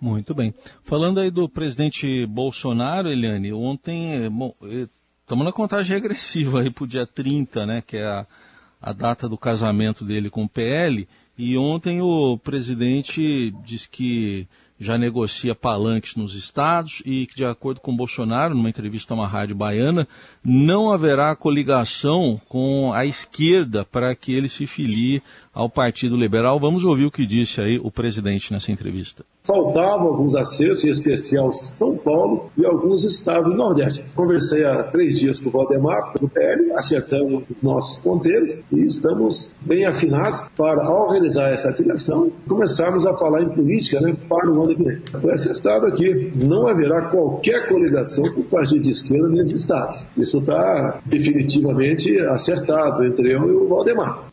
Muito 0.00 0.34
bem. 0.34 0.54
Falando 0.82 1.20
aí 1.20 1.30
do 1.30 1.48
presidente 1.48 2.26
Bolsonaro, 2.26 3.08
Eliane, 3.08 3.52
ontem, 3.52 4.30
estamos 5.20 5.44
na 5.44 5.52
contagem 5.52 5.94
regressiva 5.94 6.60
aí 6.60 6.70
para 6.70 6.84
o 6.84 6.88
dia 6.88 7.06
30, 7.06 7.66
né, 7.66 7.82
que 7.86 7.96
é 7.96 8.04
a, 8.04 8.26
a 8.80 8.92
data 8.92 9.28
do 9.28 9.38
casamento 9.38 10.04
dele 10.04 10.28
com 10.28 10.44
o 10.44 10.48
PL, 10.48 11.08
e 11.38 11.56
ontem 11.56 12.00
o 12.00 12.38
presidente 12.38 13.50
disse 13.64 13.88
que 13.88 14.46
já 14.78 14.98
negocia 14.98 15.54
palanques 15.54 16.16
nos 16.16 16.34
estados 16.34 17.02
e 17.04 17.26
que, 17.26 17.36
de 17.36 17.44
acordo 17.44 17.80
com 17.80 17.96
Bolsonaro, 17.96 18.54
numa 18.54 18.68
entrevista 18.68 19.14
a 19.14 19.16
uma 19.16 19.26
rádio 19.26 19.56
baiana, 19.56 20.06
não 20.44 20.92
haverá 20.92 21.34
coligação 21.34 22.40
com 22.48 22.92
a 22.92 23.04
esquerda 23.04 23.84
para 23.84 24.14
que 24.14 24.32
ele 24.32 24.48
se 24.48 24.66
filie 24.66 25.22
ao 25.52 25.70
Partido 25.70 26.16
Liberal. 26.16 26.60
Vamos 26.60 26.84
ouvir 26.84 27.06
o 27.06 27.10
que 27.10 27.26
disse 27.26 27.60
aí 27.60 27.78
o 27.78 27.90
presidente 27.90 28.52
nessa 28.52 28.70
entrevista. 28.70 29.24
Faltavam 29.46 30.08
alguns 30.08 30.34
acertos, 30.34 30.84
em 30.84 30.90
especial 30.90 31.52
São 31.52 31.96
Paulo 31.96 32.50
e 32.58 32.66
alguns 32.66 33.04
estados 33.04 33.44
do 33.44 33.56
Nordeste. 33.56 34.04
Conversei 34.14 34.64
há 34.64 34.82
três 34.82 35.20
dias 35.20 35.40
com 35.40 35.48
o 35.48 35.52
Valdemar, 35.52 36.14
do 36.20 36.28
PL, 36.28 36.72
acertamos 36.74 37.44
os 37.48 37.62
nossos 37.62 37.98
ponteiros 37.98 38.56
e 38.72 38.80
estamos 38.86 39.54
bem 39.60 39.84
afinados 39.84 40.44
para, 40.56 40.84
ao 40.84 41.10
realizar 41.10 41.50
essa 41.50 41.70
afiliação, 41.70 42.32
começarmos 42.48 43.06
a 43.06 43.16
falar 43.16 43.42
em 43.42 43.48
política 43.50 44.00
né, 44.00 44.16
para 44.28 44.50
o 44.50 44.64
ano 44.64 44.74
que 44.74 44.82
vem. 44.82 45.00
Foi 45.20 45.32
acertado 45.32 45.86
aqui, 45.86 46.32
não 46.34 46.66
haverá 46.66 47.02
qualquer 47.02 47.68
coligação 47.68 48.24
com 48.32 48.40
o 48.40 48.44
partido 48.44 48.82
de 48.82 48.90
esquerda 48.90 49.28
nesses 49.28 49.60
estados. 49.60 50.06
Isso 50.16 50.40
está 50.40 51.00
definitivamente 51.06 52.18
acertado 52.18 53.04
entre 53.04 53.32
eu 53.32 53.46
e 53.46 53.52
o 53.52 53.68
Valdemar. 53.68 54.24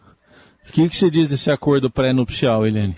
O 0.68 0.72
que, 0.72 0.90
que 0.90 0.98
você 0.98 1.10
diz 1.10 1.28
desse 1.28 1.52
acordo 1.52 1.92
pré-nupcial, 1.92 2.66
Helene? 2.66 2.96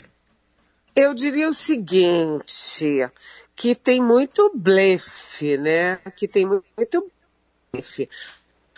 Eu 0.96 1.14
diria 1.14 1.50
o 1.50 1.54
seguinte, 1.54 3.12
que 3.54 3.76
tem 3.76 4.02
muito 4.02 4.50
blefe, 4.56 5.58
né? 5.58 5.98
Que 6.16 6.28
tem 6.28 6.46
muito 6.46 7.12
blefe. 7.72 8.10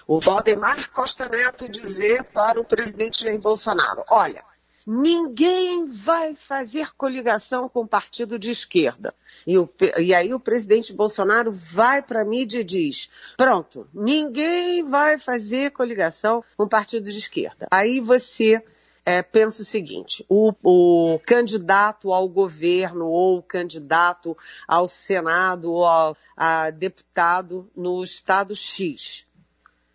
O 0.07 0.19
Valdemar 0.19 0.89
Costa 0.91 1.29
Neto 1.29 1.69
dizer 1.69 2.23
para 2.23 2.59
o 2.59 2.65
presidente 2.65 3.23
Jair 3.23 3.39
Bolsonaro, 3.39 4.03
olha, 4.09 4.43
ninguém 4.85 5.85
vai 6.05 6.33
fazer 6.47 6.95
coligação 6.95 7.67
com 7.67 7.81
o 7.81 7.87
partido 7.87 8.39
de 8.39 8.49
esquerda. 8.49 9.13
E, 9.45 9.57
o, 9.57 9.69
e 9.97 10.15
aí 10.15 10.33
o 10.33 10.39
presidente 10.39 10.93
Bolsonaro 10.93 11.51
vai 11.51 12.01
para 12.01 12.21
a 12.21 12.25
mídia 12.25 12.61
e 12.61 12.63
diz, 12.63 13.11
pronto, 13.35 13.87
ninguém 13.93 14.83
vai 14.89 15.19
fazer 15.19 15.71
coligação 15.71 16.41
com 16.55 16.63
o 16.63 16.69
partido 16.69 17.03
de 17.11 17.19
esquerda. 17.19 17.67
Aí 17.69 17.99
você 17.99 18.63
é, 19.07 19.21
pensa 19.21 19.61
o 19.61 19.65
seguinte: 19.65 20.25
o, 20.27 20.51
o, 20.61 21.17
candidato 21.25 22.11
ao 22.11 22.27
governo 22.27 23.07
ou 23.07 23.37
o 23.37 23.41
candidato 23.41 24.37
ao 24.67 24.85
Senado 24.85 25.71
ou 25.71 25.85
ao, 25.85 26.17
a 26.35 26.69
deputado 26.71 27.71
no 27.73 28.03
estado 28.03 28.53
X 28.53 29.25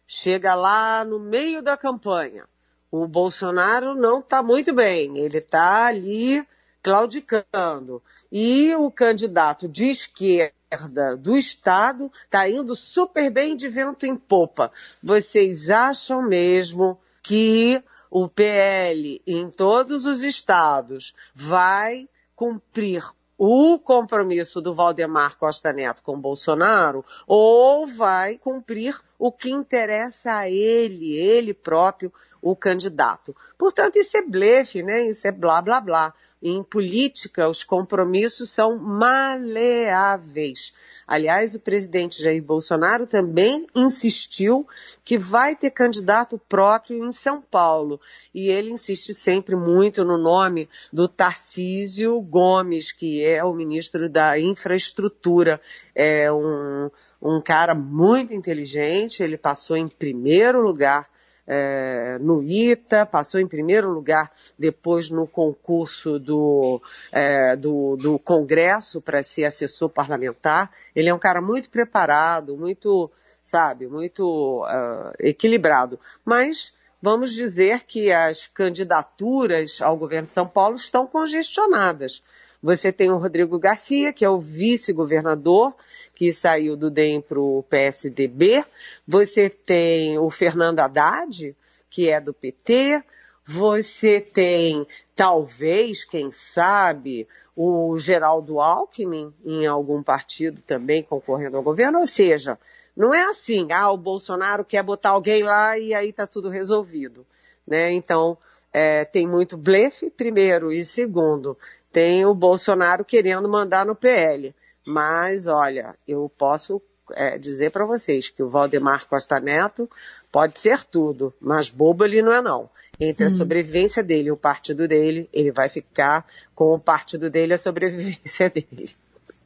chega 0.07 0.55
lá 0.55 1.05
no 1.05 1.21
meio 1.21 1.61
da 1.61 1.77
campanha. 1.77 2.49
O 2.91 3.07
Bolsonaro 3.07 3.95
não 3.95 4.21
está 4.21 4.43
muito 4.43 4.73
bem, 4.73 5.19
ele 5.19 5.39
está 5.39 5.89
ali 5.89 6.47
claudicando. 6.83 8.03
E 8.31 8.75
o 8.77 8.91
candidato 8.91 9.69
de 9.69 9.91
esquerda 9.91 11.19
do 11.19 11.37
Estado 11.37 12.11
está 12.25 12.49
indo 12.49 12.75
super 12.75 13.31
bem 13.31 13.57
de 13.57 13.69
vento 13.69 14.07
em 14.07 14.17
popa. 14.17 14.73
Vocês 15.03 15.69
acham 15.69 16.23
mesmo 16.23 16.99
que 17.23 17.83
o 18.15 18.29
PL 18.29 19.23
em 19.27 19.49
todos 19.49 20.05
os 20.05 20.23
estados 20.23 21.15
vai 21.35 22.07
cumprir 22.37 23.03
o 23.39 23.79
compromisso 23.79 24.61
do 24.61 24.75
Valdemar 24.75 25.39
Costa 25.39 25.73
Neto 25.73 26.03
com 26.03 26.21
Bolsonaro 26.21 27.03
ou 27.27 27.87
vai 27.87 28.37
cumprir 28.37 29.01
o 29.19 29.33
que 29.33 29.51
interessa 29.51 30.35
a 30.37 30.51
ele, 30.51 31.17
ele 31.17 31.55
próprio, 31.55 32.13
o 32.43 32.55
candidato. 32.55 33.35
Portanto, 33.57 33.97
isso 33.97 34.15
é 34.19 34.23
blefe, 34.23 34.83
né? 34.83 35.09
Isso 35.09 35.27
é 35.27 35.33
blá 35.33 35.63
blá 35.63 35.81
blá. 35.81 36.15
Em 36.43 36.61
política, 36.61 37.49
os 37.49 37.63
compromissos 37.63 38.51
são 38.51 38.77
maleáveis. 38.77 40.75
Aliás, 41.07 41.55
o 41.55 41.61
presidente 41.61 42.21
Jair 42.21 42.43
Bolsonaro 42.43 43.07
também 43.07 43.65
insistiu 43.77 44.67
que 45.05 45.17
vai 45.17 45.55
ter 45.55 45.71
candidato 45.71 46.41
próprio 46.49 47.05
em 47.05 47.13
São 47.13 47.41
Paulo. 47.41 48.01
E 48.35 48.49
ele 48.49 48.73
insiste 48.73 49.15
sempre 49.15 49.55
muito 49.55 50.05
no 50.05 50.19
nome 50.19 50.69
do 50.93 51.07
Tarcísio 51.07 52.21
Gomes, 52.21 52.91
que 52.91 53.25
é 53.25 53.45
o 53.45 53.55
ministro 53.55 54.09
da 54.09 54.37
Infraestrutura. 54.37 55.61
É 55.95 56.33
um, 56.33 56.91
um 57.23 57.41
cara 57.41 57.73
muito 57.73 58.35
inteligente, 58.35 59.23
ele 59.23 59.37
passou 59.37 59.77
em 59.77 59.87
primeiro 59.87 60.61
lugar 60.61 61.12
é, 61.55 62.19
no 62.19 62.43
ITA, 62.43 63.05
passou 63.05 63.39
em 63.39 63.47
primeiro 63.47 63.91
lugar 63.91 64.33
depois 64.59 65.11
no 65.11 65.27
concurso 65.27 66.19
do, 66.19 66.81
é, 67.11 67.55
do, 67.57 67.97
do 67.97 68.19
Congresso 68.19 69.03
para 69.03 69.23
ser 69.23 69.45
assessor 69.45 69.91
parlamentar. 69.91 70.71
Ele 70.97 71.11
é 71.11 71.15
um 71.15 71.19
cara 71.19 71.43
muito 71.43 71.69
preparado, 71.69 72.57
muito, 72.57 73.11
sabe, 73.45 73.87
muito 73.87 74.65
uh, 74.65 75.13
equilibrado. 75.19 76.01
Mas 76.25 76.75
vamos 77.03 77.33
dizer 77.33 77.85
que 77.85 78.11
as 78.11 78.47
candidaturas 78.47 79.83
ao 79.83 79.97
governo 79.99 80.29
de 80.29 80.33
São 80.33 80.49
Paulo 80.49 80.77
estão 80.77 81.07
congestionadas. 81.07 82.23
Você 82.63 82.93
tem 82.93 83.11
o 83.11 83.17
Rodrigo 83.17 83.59
Garcia, 83.59 84.13
que 84.13 84.25
é 84.25 84.31
o 84.31 84.39
vice-governador, 84.39 85.75
que 86.15 86.33
saiu 86.33 86.77
do 86.77 86.91
DEM 86.91 87.21
para 87.21 87.41
o 87.41 87.65
PSDB. 87.65 88.65
Você 89.07 89.51
tem 89.51 90.17
o 90.19 90.31
Fernando 90.31 90.79
Haddad, 90.79 91.57
que 91.91 92.09
é 92.09 92.21
do 92.21 92.33
PT. 92.33 93.03
Você 93.45 94.21
tem, 94.21 94.87
talvez, 95.17 96.05
quem 96.05 96.31
sabe, 96.31 97.27
o 97.57 97.99
Geraldo 97.99 98.61
Alckmin 98.61 99.35
em 99.45 99.67
algum 99.67 100.01
partido 100.01 100.63
também 100.65 101.03
concorrendo 101.03 101.57
ao 101.57 101.65
governo. 101.65 101.99
Ou 101.99 102.07
seja, 102.07 102.57
não 102.97 103.13
é 103.13 103.25
assim, 103.25 103.73
ah, 103.73 103.91
o 103.91 103.97
Bolsonaro 103.97 104.65
quer 104.65 104.85
botar 104.85 105.11
alguém 105.11 105.43
lá 105.43 105.77
e 105.77 105.93
aí 105.95 106.11
está 106.11 106.29
tudo 106.29 106.49
resolvido. 106.49 107.27
Né? 107.67 107.91
Então, 107.91 108.39
é, 108.73 109.05
tem 109.05 109.27
muito 109.27 109.57
blefe, 109.57 110.11
primeiro, 110.11 110.73
e 110.73 110.85
segundo, 110.85 111.59
tem 111.93 112.25
o 112.25 112.35
Bolsonaro 112.35 113.05
querendo 113.05 113.49
mandar 113.49 113.85
no 113.85 113.95
PL. 113.95 114.55
Mas, 114.87 115.47
olha, 115.47 115.95
eu 116.09 116.31
posso 116.37 116.81
é, 117.13 117.39
dizer 117.39 117.71
para 117.71 117.85
vocês 117.85 118.29
que 118.29 118.43
o 118.43 118.49
Valdemar 118.49 119.07
Costa 119.07 119.39
Neto 119.39 119.89
pode 120.31 120.59
ser 120.59 120.83
tudo, 120.85 121.33
mas 121.41 121.69
bobo 121.69 122.05
ele 122.05 122.23
não 122.23 122.33
é 122.33 122.41
não. 122.41 122.71
Entre 122.99 123.25
a 123.25 123.29
hum. 123.29 123.31
sobrevivência 123.31 124.03
dele 124.03 124.29
e 124.29 124.33
o 124.33 124.37
partido 124.37 124.89
dele, 124.89 125.29
ele 125.33 125.51
vai 125.51 125.69
ficar 125.69 126.27
com 126.55 126.75
o 126.75 126.79
partido 126.79 127.31
dele 127.31 127.53
e 127.53 127.55
a 127.55 127.59
sobrevivência 127.59 128.49
dele. 128.51 128.91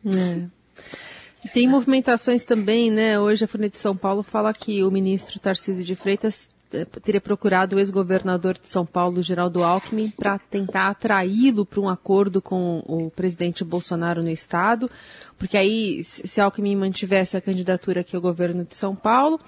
É. 0.04 1.48
Tem 1.52 1.68
movimentações 1.68 2.44
também, 2.44 2.90
né? 2.90 3.18
Hoje 3.20 3.44
a 3.44 3.48
Folha 3.48 3.68
de 3.68 3.78
São 3.78 3.96
Paulo 3.96 4.22
fala 4.22 4.52
que 4.52 4.82
o 4.82 4.90
ministro 4.90 5.38
Tarcísio 5.38 5.84
de 5.84 5.94
Freitas 5.94 6.48
teria 7.02 7.20
procurado 7.20 7.76
o 7.76 7.78
ex-governador 7.78 8.54
de 8.54 8.68
São 8.68 8.84
Paulo, 8.84 9.22
Geraldo 9.22 9.62
Alckmin, 9.62 10.10
para 10.10 10.38
tentar 10.38 10.88
atraí-lo 10.88 11.64
para 11.64 11.80
um 11.80 11.88
acordo 11.88 12.42
com 12.42 12.82
o 12.86 13.10
presidente 13.10 13.64
Bolsonaro 13.64 14.22
no 14.22 14.30
Estado, 14.30 14.90
porque 15.38 15.56
aí, 15.56 16.02
se 16.02 16.40
Alckmin 16.40 16.74
mantivesse 16.76 17.36
a 17.36 17.40
candidatura 17.42 18.00
aqui 18.00 18.16
ao 18.16 18.22
governo 18.22 18.64
de 18.64 18.74
São 18.74 18.96
Paulo, 18.96 19.38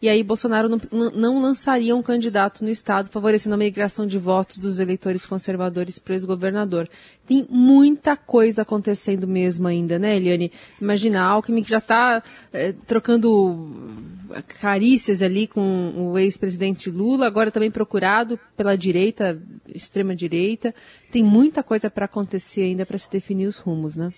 e 0.00 0.08
aí 0.08 0.22
Bolsonaro 0.22 0.68
não, 0.68 1.10
não 1.10 1.42
lançaria 1.42 1.94
um 1.94 2.02
candidato 2.02 2.64
no 2.64 2.70
Estado, 2.70 3.10
favorecendo 3.10 3.54
a 3.54 3.58
migração 3.58 4.06
de 4.06 4.18
votos 4.18 4.56
dos 4.56 4.80
eleitores 4.80 5.26
conservadores 5.26 5.98
para 5.98 6.12
o 6.12 6.14
ex-governador. 6.14 6.88
Tem 7.26 7.46
muita 7.50 8.16
coisa 8.16 8.62
acontecendo 8.62 9.26
mesmo 9.26 9.68
ainda, 9.68 9.98
né, 9.98 10.16
Eliane? 10.16 10.50
Imagina, 10.80 11.22
Alckmin 11.22 11.62
que 11.62 11.70
já 11.70 11.78
está 11.78 12.22
é, 12.50 12.72
trocando 12.72 13.68
carícias 14.60 15.20
ali 15.20 15.46
com 15.46 15.92
o 16.12 16.18
ex-presidente 16.18 16.90
Lula, 16.90 17.26
agora 17.26 17.50
também 17.50 17.70
procurado 17.70 18.40
pela 18.56 18.74
direita, 18.74 19.38
extrema-direita. 19.74 20.74
Tem 21.12 21.22
muita 21.22 21.62
coisa 21.62 21.90
para 21.90 22.06
acontecer 22.06 22.62
ainda 22.62 22.86
para 22.86 22.96
se 22.96 23.10
definir 23.10 23.46
os 23.46 23.58
rumos, 23.58 23.96
né? 23.96 24.12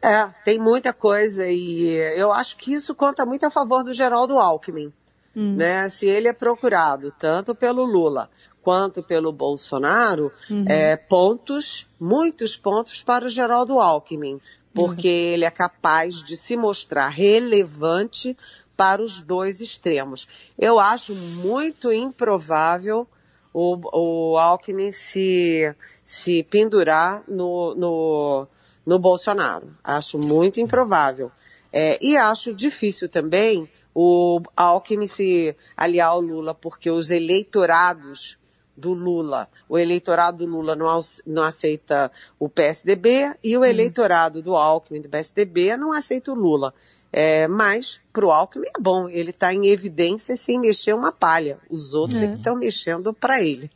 É, 0.00 0.26
tem 0.44 0.58
muita 0.58 0.92
coisa 0.92 1.46
e 1.48 1.88
eu 2.16 2.32
acho 2.32 2.56
que 2.56 2.72
isso 2.72 2.94
conta 2.94 3.26
muito 3.26 3.44
a 3.44 3.50
favor 3.50 3.82
do 3.82 3.92
Geraldo 3.92 4.38
Alckmin. 4.38 4.92
Hum. 5.34 5.56
Né? 5.56 5.88
Se 5.88 6.06
ele 6.06 6.28
é 6.28 6.32
procurado 6.32 7.12
tanto 7.18 7.54
pelo 7.54 7.84
Lula 7.84 8.30
quanto 8.62 9.02
pelo 9.02 9.32
Bolsonaro, 9.32 10.30
uhum. 10.50 10.64
é, 10.68 10.96
pontos, 10.96 11.86
muitos 11.98 12.56
pontos 12.56 13.02
para 13.02 13.24
o 13.24 13.28
Geraldo 13.28 13.80
Alckmin, 13.80 14.40
porque 14.74 15.08
uhum. 15.08 15.32
ele 15.34 15.44
é 15.44 15.50
capaz 15.50 16.22
de 16.22 16.36
se 16.36 16.56
mostrar 16.56 17.08
relevante 17.08 18.36
para 18.76 19.02
os 19.02 19.20
dois 19.20 19.60
extremos. 19.60 20.28
Eu 20.58 20.78
acho 20.78 21.14
muito 21.14 21.92
improvável 21.92 23.08
o, 23.52 23.78
o 23.92 24.38
Alckmin 24.38 24.92
se, 24.92 25.74
se 26.04 26.42
pendurar 26.44 27.24
no, 27.26 27.74
no, 27.74 28.46
no 28.88 28.98
Bolsonaro. 28.98 29.76
Acho 29.84 30.18
muito 30.18 30.60
improvável. 30.60 31.30
É, 31.70 31.98
e 32.00 32.16
acho 32.16 32.54
difícil 32.54 33.06
também 33.06 33.68
o 33.94 34.40
Alckmin 34.56 35.06
se 35.06 35.54
aliar 35.76 36.08
ao 36.08 36.22
Lula, 36.22 36.54
porque 36.54 36.90
os 36.90 37.10
eleitorados 37.10 38.38
do 38.74 38.94
Lula, 38.94 39.46
o 39.68 39.78
eleitorado 39.78 40.38
do 40.38 40.46
Lula 40.46 40.74
não, 40.74 40.98
não 41.26 41.42
aceita 41.42 42.10
o 42.38 42.48
PSDB 42.48 43.34
e 43.44 43.58
o 43.58 43.64
eleitorado 43.64 44.40
do 44.40 44.56
Alckmin 44.56 45.02
do 45.02 45.08
PSDB 45.10 45.76
não 45.76 45.92
aceita 45.92 46.32
o 46.32 46.34
Lula. 46.34 46.72
É, 47.12 47.46
mas 47.46 48.00
para 48.10 48.24
o 48.24 48.30
Alckmin 48.30 48.68
é 48.74 48.80
bom, 48.80 49.06
ele 49.06 49.30
está 49.30 49.52
em 49.52 49.66
evidência 49.66 50.34
sem 50.34 50.58
mexer 50.58 50.94
uma 50.94 51.12
palha. 51.12 51.58
Os 51.68 51.92
outros 51.92 52.22
é, 52.22 52.24
é 52.24 52.28
que 52.28 52.38
estão 52.38 52.56
mexendo 52.56 53.12
para 53.12 53.42
ele. 53.42 53.70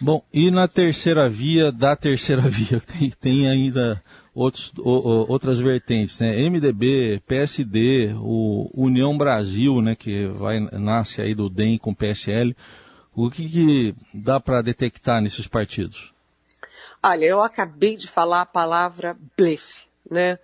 Bom, 0.00 0.22
e 0.32 0.50
na 0.50 0.66
terceira 0.66 1.28
via 1.28 1.70
da 1.70 1.94
terceira 1.94 2.42
via, 2.48 2.80
tem, 2.80 3.10
tem 3.10 3.48
ainda 3.48 4.02
outros, 4.34 4.72
o, 4.78 5.30
outras 5.30 5.58
vertentes, 5.58 6.18
né? 6.18 6.48
MDB, 6.48 7.22
PSD, 7.26 8.14
o 8.18 8.70
União 8.74 9.16
Brasil, 9.16 9.80
né, 9.80 9.94
que 9.94 10.26
vai, 10.26 10.60
nasce 10.60 11.20
aí 11.20 11.34
do 11.34 11.48
DEM 11.48 11.78
com 11.78 11.94
PSL. 11.94 12.56
O 13.14 13.30
que, 13.30 13.48
que 13.48 13.94
dá 14.12 14.38
para 14.38 14.60
detectar 14.60 15.22
nesses 15.22 15.46
partidos? 15.46 16.12
Olha, 17.02 17.24
eu 17.24 17.42
acabei 17.42 17.96
de 17.96 18.06
falar 18.06 18.42
a 18.42 18.46
palavra 18.46 19.16
blefe 19.36 19.85
né? 20.10 20.38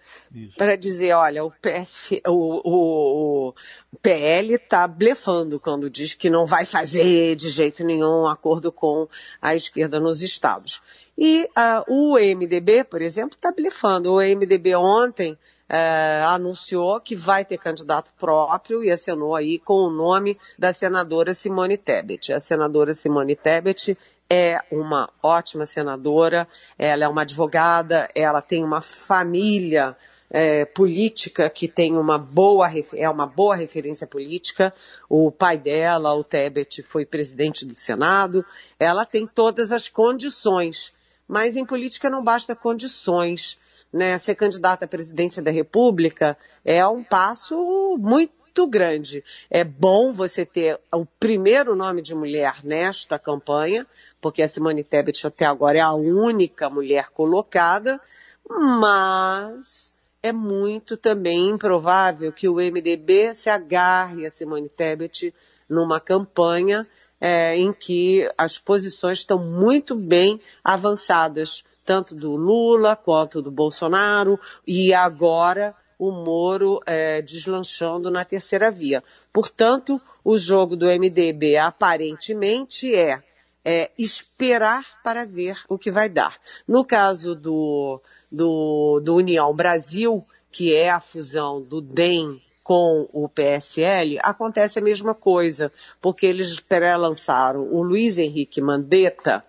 Para 0.57 0.77
dizer, 0.77 1.13
olha, 1.13 1.45
o, 1.45 1.51
PF, 1.51 2.21
o, 2.27 2.61
o, 2.65 3.55
o 3.93 3.97
PL 4.01 4.55
está 4.55 4.87
blefando 4.87 5.61
quando 5.61 5.89
diz 5.89 6.15
que 6.15 6.29
não 6.31 6.47
vai 6.47 6.65
fazer 6.65 7.37
de 7.37 7.49
jeito 7.51 7.85
nenhum 7.85 8.27
acordo 8.27 8.73
com 8.73 9.09
a 9.41 9.55
esquerda 9.55 10.01
nos 10.01 10.23
estados. 10.23 10.81
E 11.17 11.45
uh, 11.45 11.93
o 11.93 12.15
MDB, 12.19 12.85
por 12.85 13.03
exemplo, 13.03 13.37
está 13.37 13.53
blefando. 13.53 14.13
O 14.13 14.21
MDB 14.21 14.75
ontem 14.75 15.33
uh, 15.33 16.27
anunciou 16.29 17.01
que 17.01 17.15
vai 17.15 17.45
ter 17.45 17.59
candidato 17.59 18.13
próprio 18.19 18.83
e 18.83 18.91
assinou 18.91 19.37
aí 19.37 19.59
com 19.59 19.75
o 19.75 19.91
nome 19.91 20.39
da 20.59 20.73
senadora 20.73 21.35
Simone 21.35 21.77
Tebet. 21.77 22.33
A 22.33 22.41
senadora 22.41 22.95
Simone 22.95 23.37
Tebet 23.37 23.97
é 24.35 24.63
uma 24.71 25.11
ótima 25.23 25.67
senadora, 25.67 26.49
ela 26.79 27.05
é 27.05 27.09
uma 27.09 27.21
advogada, 27.21 28.09
ela 28.15 28.41
tem 28.41 28.65
uma 28.65 28.81
família 28.81 29.95
é, 30.31 30.65
política 30.65 31.51
que 31.51 31.69
tem 31.69 31.99
uma 31.99 32.17
boa, 32.17 32.67
é 32.95 33.11
uma 33.11 33.27
boa 33.27 33.55
referência 33.55 34.07
política. 34.07 34.73
O 35.07 35.31
pai 35.31 35.59
dela, 35.59 36.15
o 36.15 36.25
Tebet, 36.25 36.83
foi 36.83 37.05
presidente 37.05 37.67
do 37.67 37.77
Senado. 37.79 38.43
Ela 38.79 39.05
tem 39.05 39.27
todas 39.27 39.71
as 39.71 39.87
condições. 39.87 40.95
Mas 41.29 41.55
em 41.55 41.67
política 41.67 42.09
não 42.09 42.25
basta 42.25 42.57
condições. 42.57 43.59
Né? 43.93 44.17
Ser 44.17 44.35
candidata 44.35 44.87
à 44.87 44.89
presidência 44.89 45.43
da 45.43 45.51
República 45.51 46.39
é 46.65 46.87
um 46.87 47.05
passo 47.05 47.99
muito 47.99 48.42
grande. 48.67 49.25
É 49.51 49.65
bom 49.65 50.13
você 50.13 50.45
ter 50.45 50.79
o 50.93 51.05
primeiro 51.05 51.75
nome 51.75 52.03
de 52.03 52.15
mulher 52.15 52.57
nesta 52.63 53.19
campanha, 53.19 53.87
porque 54.21 54.43
a 54.43 54.49
Simone 54.49 54.85
Tebet 54.85 55.27
até 55.27 55.45
agora 55.45 55.79
é 55.79 55.81
a 55.81 55.93
única 55.93 56.69
mulher 56.69 57.11
colocada, 57.11 58.01
mas 58.49 59.93
é 60.23 60.33
muito 60.33 60.97
também 60.97 61.49
improvável 61.49 62.33
que 62.33 62.49
o 62.49 62.57
MDB 62.57 63.35
se 63.35 63.51
agarre 63.51 64.27
a 64.27 64.31
Simone 64.31 64.69
Tebet 64.69 65.35
numa 65.69 65.99
campanha 65.99 66.87
é, 67.21 67.57
em 67.57 67.73
que 67.73 68.29
as 68.37 68.59
posições 68.59 69.19
estão 69.19 69.39
muito 69.39 69.95
bem 69.95 70.41
avançadas, 70.63 71.65
tanto 71.85 72.15
do 72.15 72.35
Lula 72.37 72.97
quanto 72.97 73.41
do 73.41 73.51
Bolsonaro, 73.51 74.39
e 74.67 74.93
agora 74.93 75.75
o 76.03 76.11
Moro 76.11 76.81
é, 76.85 77.23
deslanchando 77.23 78.11
na 78.11 78.25
terceira 78.25 78.73
via. 78.73 79.05
Portanto, 79.33 80.01
o 80.25 80.37
jogo 80.37 80.75
do 80.75 80.87
MDB 80.87 81.57
aparentemente 81.57 82.93
é, 82.93 83.23
é 83.65 83.89
esperar 83.97 84.85
para 85.05 85.25
ver 85.25 85.63
o 85.69 85.79
que 85.79 85.93
vai 85.93 86.09
dar. 86.09 86.37
No 86.67 86.85
caso 86.85 87.37
do, 87.37 88.03
do, 88.33 88.99
do 88.99 89.15
União 89.15 89.55
Brasil, 89.55 90.27
que 90.51 90.75
é 90.75 90.91
a 90.91 90.99
fusão 90.99 91.63
do 91.63 91.81
DEM 91.81 92.43
com 92.65 93.09
o 93.13 93.29
PSL, 93.29 94.19
acontece 94.25 94.81
a 94.81 94.83
mesma 94.83 95.15
coisa, 95.15 95.71
porque 96.01 96.27
eles 96.27 96.59
pré-lançaram 96.59 97.73
o 97.73 97.81
Luiz 97.81 98.19
Henrique 98.19 98.61
Mandetta 98.61 99.45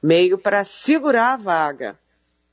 meio 0.00 0.38
para 0.38 0.62
segurar 0.62 1.32
a 1.32 1.36
vaga, 1.36 1.98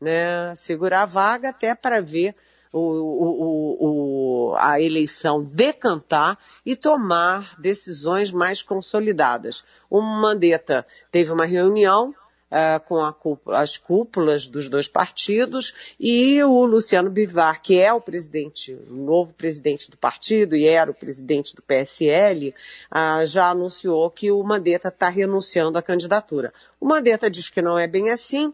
né? 0.02 0.56
Segurar 0.56 1.04
a 1.04 1.06
vaga 1.06 1.50
até 1.50 1.76
para 1.76 2.02
ver 2.02 2.36
o, 2.74 2.80
o, 2.80 4.52
o, 4.52 4.56
a 4.58 4.82
eleição 4.82 5.44
decantar 5.44 6.38
e 6.66 6.76
tomar 6.76 7.56
decisões 7.60 8.32
mais 8.32 8.64
consolidadas. 8.64 9.64
O 9.90 10.02
Mandetta 10.02 10.86
teve 11.12 11.32
uma 11.32 11.46
reunião 11.46 12.16
uh, 12.54 12.80
com 12.88 13.00
a, 13.00 13.16
as 13.62 13.78
cúpulas 13.78 14.48
dos 14.48 14.68
dois 14.68 14.88
partidos 14.88 15.74
e 16.00 16.42
o 16.44 16.66
Luciano 16.66 17.10
Bivar, 17.10 17.62
que 17.62 17.80
é 17.80 17.92
o 17.92 18.02
presidente, 18.02 18.74
o 18.90 18.94
novo 18.94 19.34
presidente 19.34 19.90
do 19.90 19.98
partido 19.98 20.56
e 20.56 20.66
era 20.66 20.90
o 20.90 20.96
presidente 20.96 21.56
do 21.56 21.62
PSL, 21.62 22.50
uh, 22.50 22.54
ah, 22.90 23.26
já 23.26 23.50
anunciou 23.50 24.10
que 24.10 24.32
o 24.32 24.44
Mandetta 24.44 24.88
está 24.88 25.10
renunciando 25.10 25.78
à 25.78 25.82
candidatura. 25.82 26.54
O 26.80 26.86
Mandetta 26.88 27.30
diz 27.30 27.50
que 27.50 27.62
não 27.62 27.78
é 27.78 27.88
bem 27.88 28.10
assim, 28.10 28.54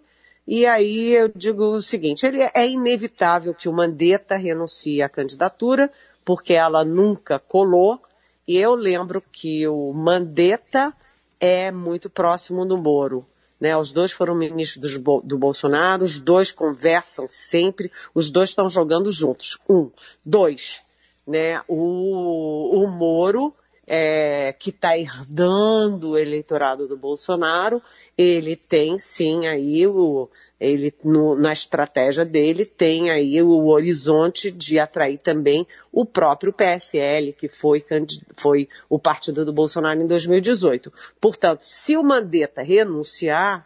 e 0.51 0.65
aí 0.65 1.11
eu 1.11 1.29
digo 1.29 1.75
o 1.75 1.81
seguinte, 1.81 2.25
ele 2.25 2.39
é 2.41 2.67
inevitável 2.67 3.53
que 3.53 3.69
o 3.69 3.71
Mandetta 3.71 4.35
renuncie 4.35 4.99
à 4.99 5.07
candidatura, 5.07 5.91
porque 6.25 6.55
ela 6.55 6.83
nunca 6.83 7.37
colou, 7.37 8.01
e 8.47 8.57
eu 8.57 8.73
lembro 8.73 9.21
que 9.31 9.67
o 9.67 9.93
Mandetta 9.93 10.91
é 11.39 11.71
muito 11.71 12.09
próximo 12.09 12.65
do 12.65 12.81
Moro. 12.81 13.23
Né? 13.61 13.77
Os 13.77 13.91
dois 13.91 14.11
foram 14.11 14.33
ministros 14.33 14.97
do, 14.97 15.21
do 15.21 15.37
Bolsonaro, 15.37 16.03
os 16.03 16.17
dois 16.17 16.51
conversam 16.51 17.27
sempre, 17.27 17.91
os 18.11 18.31
dois 18.31 18.49
estão 18.49 18.67
jogando 18.67 19.11
juntos. 19.11 19.59
Um. 19.69 19.91
Dois, 20.25 20.81
né? 21.27 21.61
o, 21.67 22.83
o 22.83 22.87
Moro 22.87 23.53
é, 23.91 24.53
que 24.53 24.69
está 24.69 24.95
herdando 24.95 26.11
o 26.11 26.17
eleitorado 26.17 26.87
do 26.87 26.95
Bolsonaro, 26.95 27.81
ele 28.15 28.55
tem 28.55 28.99
sim 28.99 29.47
aí 29.47 29.87
o, 29.87 30.29
ele 30.59 30.93
no, 31.03 31.35
na 31.35 31.51
estratégia 31.51 32.23
dele 32.23 32.65
tem 32.65 33.09
aí 33.09 33.41
o 33.41 33.65
horizonte 33.65 34.51
de 34.51 34.77
atrair 34.77 35.17
também 35.17 35.65
o 35.91 36.05
próprio 36.05 36.53
PSL, 36.53 37.33
que 37.33 37.49
foi, 37.49 37.83
foi 38.37 38.69
o 38.87 38.99
partido 38.99 39.43
do 39.43 39.51
Bolsonaro 39.51 39.99
em 39.99 40.05
2018. 40.05 40.93
Portanto, 41.19 41.61
se 41.61 41.97
o 41.97 42.03
Mandetta 42.03 42.61
renunciar, 42.61 43.65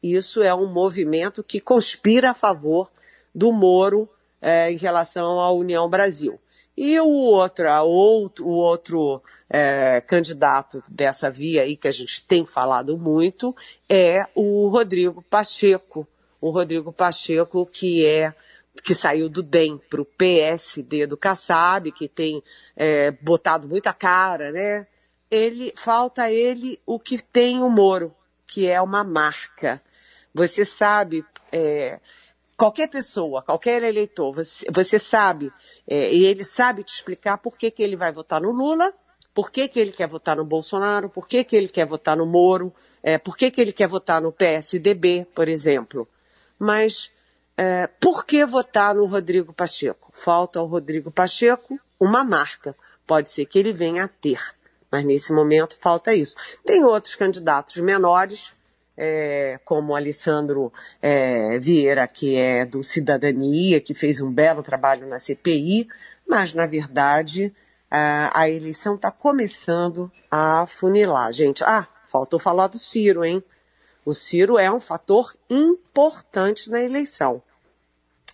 isso 0.00 0.40
é 0.40 0.54
um 0.54 0.72
movimento 0.72 1.42
que 1.42 1.60
conspira 1.60 2.30
a 2.30 2.34
favor 2.34 2.88
do 3.34 3.50
Moro 3.50 4.08
é, 4.40 4.70
em 4.70 4.76
relação 4.76 5.40
à 5.40 5.50
União 5.50 5.88
Brasil. 5.88 6.38
E 6.76 6.98
o 6.98 7.06
outro, 7.06 7.68
outro, 7.84 8.46
o 8.46 8.50
outro 8.50 9.22
é, 9.48 10.00
candidato 10.00 10.82
dessa 10.88 11.30
via 11.30 11.62
aí 11.62 11.76
que 11.76 11.86
a 11.86 11.92
gente 11.92 12.24
tem 12.26 12.44
falado 12.44 12.98
muito 12.98 13.54
é 13.88 14.26
o 14.34 14.68
Rodrigo 14.68 15.22
Pacheco. 15.22 16.06
O 16.40 16.50
Rodrigo 16.50 16.92
Pacheco 16.92 17.64
que 17.64 18.04
é 18.04 18.34
que 18.82 18.94
saiu 18.94 19.28
do 19.28 19.42
DEM 19.42 19.78
para 19.88 20.02
o 20.02 20.04
PSD 20.04 21.06
do 21.06 21.16
Kassab, 21.16 21.92
que 21.92 22.08
tem 22.08 22.42
é, 22.76 23.12
botado 23.12 23.68
muita 23.68 23.92
cara, 23.92 24.50
né? 24.50 24.86
Ele 25.30 25.72
falta 25.76 26.24
a 26.24 26.32
ele 26.32 26.80
o 26.84 26.98
que 26.98 27.22
tem 27.22 27.62
o 27.62 27.70
Moro, 27.70 28.14
que 28.46 28.68
é 28.68 28.80
uma 28.80 29.04
marca. 29.04 29.80
Você 30.34 30.64
sabe, 30.64 31.24
é, 31.52 32.00
qualquer 32.56 32.88
pessoa, 32.88 33.42
qualquer 33.42 33.82
eleitor, 33.82 34.32
você, 34.32 34.66
você 34.70 34.98
sabe, 34.98 35.52
é, 35.86 36.12
e 36.12 36.24
ele 36.24 36.44
sabe 36.44 36.82
te 36.82 36.94
explicar 36.94 37.38
por 37.38 37.56
que, 37.56 37.70
que 37.70 37.82
ele 37.82 37.96
vai 37.96 38.12
votar 38.12 38.40
no 38.40 38.50
Lula, 38.50 38.92
por 39.34 39.50
que, 39.50 39.66
que 39.66 39.80
ele 39.80 39.90
quer 39.90 40.06
votar 40.06 40.36
no 40.36 40.44
Bolsonaro, 40.44 41.08
por 41.08 41.26
que, 41.26 41.42
que 41.42 41.56
ele 41.56 41.68
quer 41.68 41.86
votar 41.86 42.16
no 42.16 42.24
Moro, 42.24 42.72
é, 43.02 43.18
por 43.18 43.36
que, 43.36 43.50
que 43.50 43.60
ele 43.60 43.72
quer 43.72 43.88
votar 43.88 44.22
no 44.22 44.30
PSDB, 44.30 45.26
por 45.34 45.48
exemplo. 45.48 46.08
Mas 46.58 47.10
é, 47.56 47.88
por 48.00 48.24
que 48.24 48.46
votar 48.46 48.94
no 48.94 49.06
Rodrigo 49.06 49.52
Pacheco? 49.52 50.10
Falta 50.12 50.60
ao 50.60 50.66
Rodrigo 50.66 51.10
Pacheco 51.10 51.78
uma 51.98 52.24
marca. 52.24 52.76
Pode 53.06 53.28
ser 53.28 53.44
que 53.46 53.58
ele 53.58 53.72
venha 53.72 54.04
a 54.04 54.08
ter, 54.08 54.40
mas 54.90 55.04
nesse 55.04 55.32
momento 55.32 55.76
falta 55.80 56.14
isso. 56.14 56.36
Tem 56.64 56.84
outros 56.84 57.14
candidatos 57.16 57.76
menores, 57.78 58.54
é, 58.96 59.58
como 59.64 59.94
Alessandro 59.94 60.72
é, 61.00 61.58
Vieira, 61.58 62.06
que 62.06 62.36
é 62.36 62.64
do 62.64 62.82
Cidadania, 62.82 63.80
que 63.80 63.94
fez 63.94 64.20
um 64.20 64.30
belo 64.32 64.62
trabalho 64.62 65.06
na 65.06 65.18
CPI, 65.18 65.88
mas 66.26 66.52
na 66.52 66.66
verdade 66.66 67.52
a, 67.90 68.40
a 68.40 68.50
eleição 68.50 68.94
está 68.94 69.10
começando 69.10 70.10
a 70.30 70.66
funilar. 70.66 71.32
Gente, 71.32 71.62
ah, 71.64 71.86
faltou 72.08 72.38
falar 72.38 72.68
do 72.68 72.78
Ciro, 72.78 73.24
hein? 73.24 73.42
O 74.04 74.12
Ciro 74.12 74.58
é 74.58 74.70
um 74.70 74.80
fator 74.80 75.34
importante 75.48 76.70
na 76.70 76.80
eleição. 76.80 77.42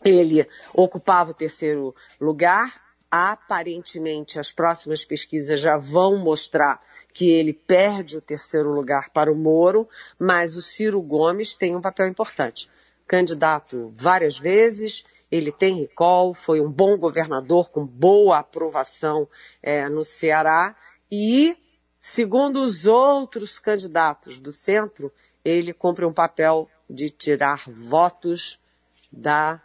Ele 0.05 0.46
ocupava 0.75 1.31
o 1.31 1.35
terceiro 1.35 1.94
lugar, 2.20 2.81
aparentemente 3.11 4.38
as 4.38 4.53
próximas 4.53 5.05
pesquisas 5.05 5.61
já 5.61 5.77
vão 5.77 6.16
mostrar 6.18 6.81
que 7.12 7.29
ele 7.31 7.53
perde 7.53 8.16
o 8.16 8.20
terceiro 8.20 8.70
lugar 8.70 9.11
para 9.11 9.33
o 9.33 9.37
Moro, 9.37 9.88
mas 10.18 10.57
o 10.57 10.62
Ciro 10.62 11.03
Gomes 11.03 11.55
tem 11.55 11.75
um 11.75 11.81
papel 11.81 12.07
importante. 12.07 12.70
Candidato 13.07 13.92
várias 13.96 14.38
vezes, 14.38 15.05
ele 15.31 15.51
tem 15.51 15.81
recall, 15.81 16.35
foi 16.35 16.61
um 16.61 16.70
bom 16.70 16.96
governador 16.96 17.70
com 17.70 17.85
boa 17.85 18.38
aprovação 18.38 19.29
é, 19.61 19.88
no 19.88 20.05
Ceará 20.05 20.77
e, 21.11 21.57
segundo 21.99 22.62
os 22.62 22.87
outros 22.87 23.59
candidatos 23.59 24.38
do 24.38 24.53
centro, 24.53 25.12
ele 25.44 25.73
cumpre 25.73 26.05
um 26.05 26.12
papel 26.12 26.68
de 26.88 27.11
tirar 27.11 27.64
votos 27.66 28.61
da 29.11 29.61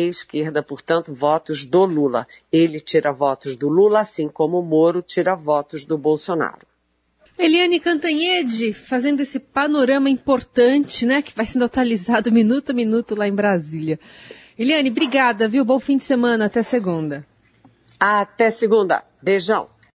esquerda, 0.00 0.62
portanto, 0.62 1.12
votos 1.12 1.64
do 1.64 1.84
Lula. 1.84 2.26
Ele 2.50 2.80
tira 2.80 3.12
votos 3.12 3.56
do 3.56 3.68
Lula, 3.68 4.00
assim 4.00 4.28
como 4.28 4.58
o 4.58 4.62
Moro 4.62 5.02
tira 5.02 5.34
votos 5.34 5.84
do 5.84 5.98
Bolsonaro. 5.98 6.66
Eliane 7.38 7.80
Cantanhede, 7.80 8.72
fazendo 8.72 9.20
esse 9.20 9.40
panorama 9.40 10.08
importante, 10.08 11.04
né, 11.04 11.22
que 11.22 11.34
vai 11.34 11.46
sendo 11.46 11.64
atualizado 11.64 12.30
minuto 12.32 12.70
a 12.70 12.74
minuto 12.74 13.14
lá 13.14 13.26
em 13.26 13.34
Brasília. 13.34 13.98
Eliane, 14.58 14.90
obrigada, 14.90 15.48
viu? 15.48 15.64
Bom 15.64 15.80
fim 15.80 15.96
de 15.96 16.04
semana, 16.04 16.46
até 16.46 16.62
segunda. 16.62 17.26
Até 17.98 18.50
segunda. 18.50 19.02
Beijão. 19.22 19.71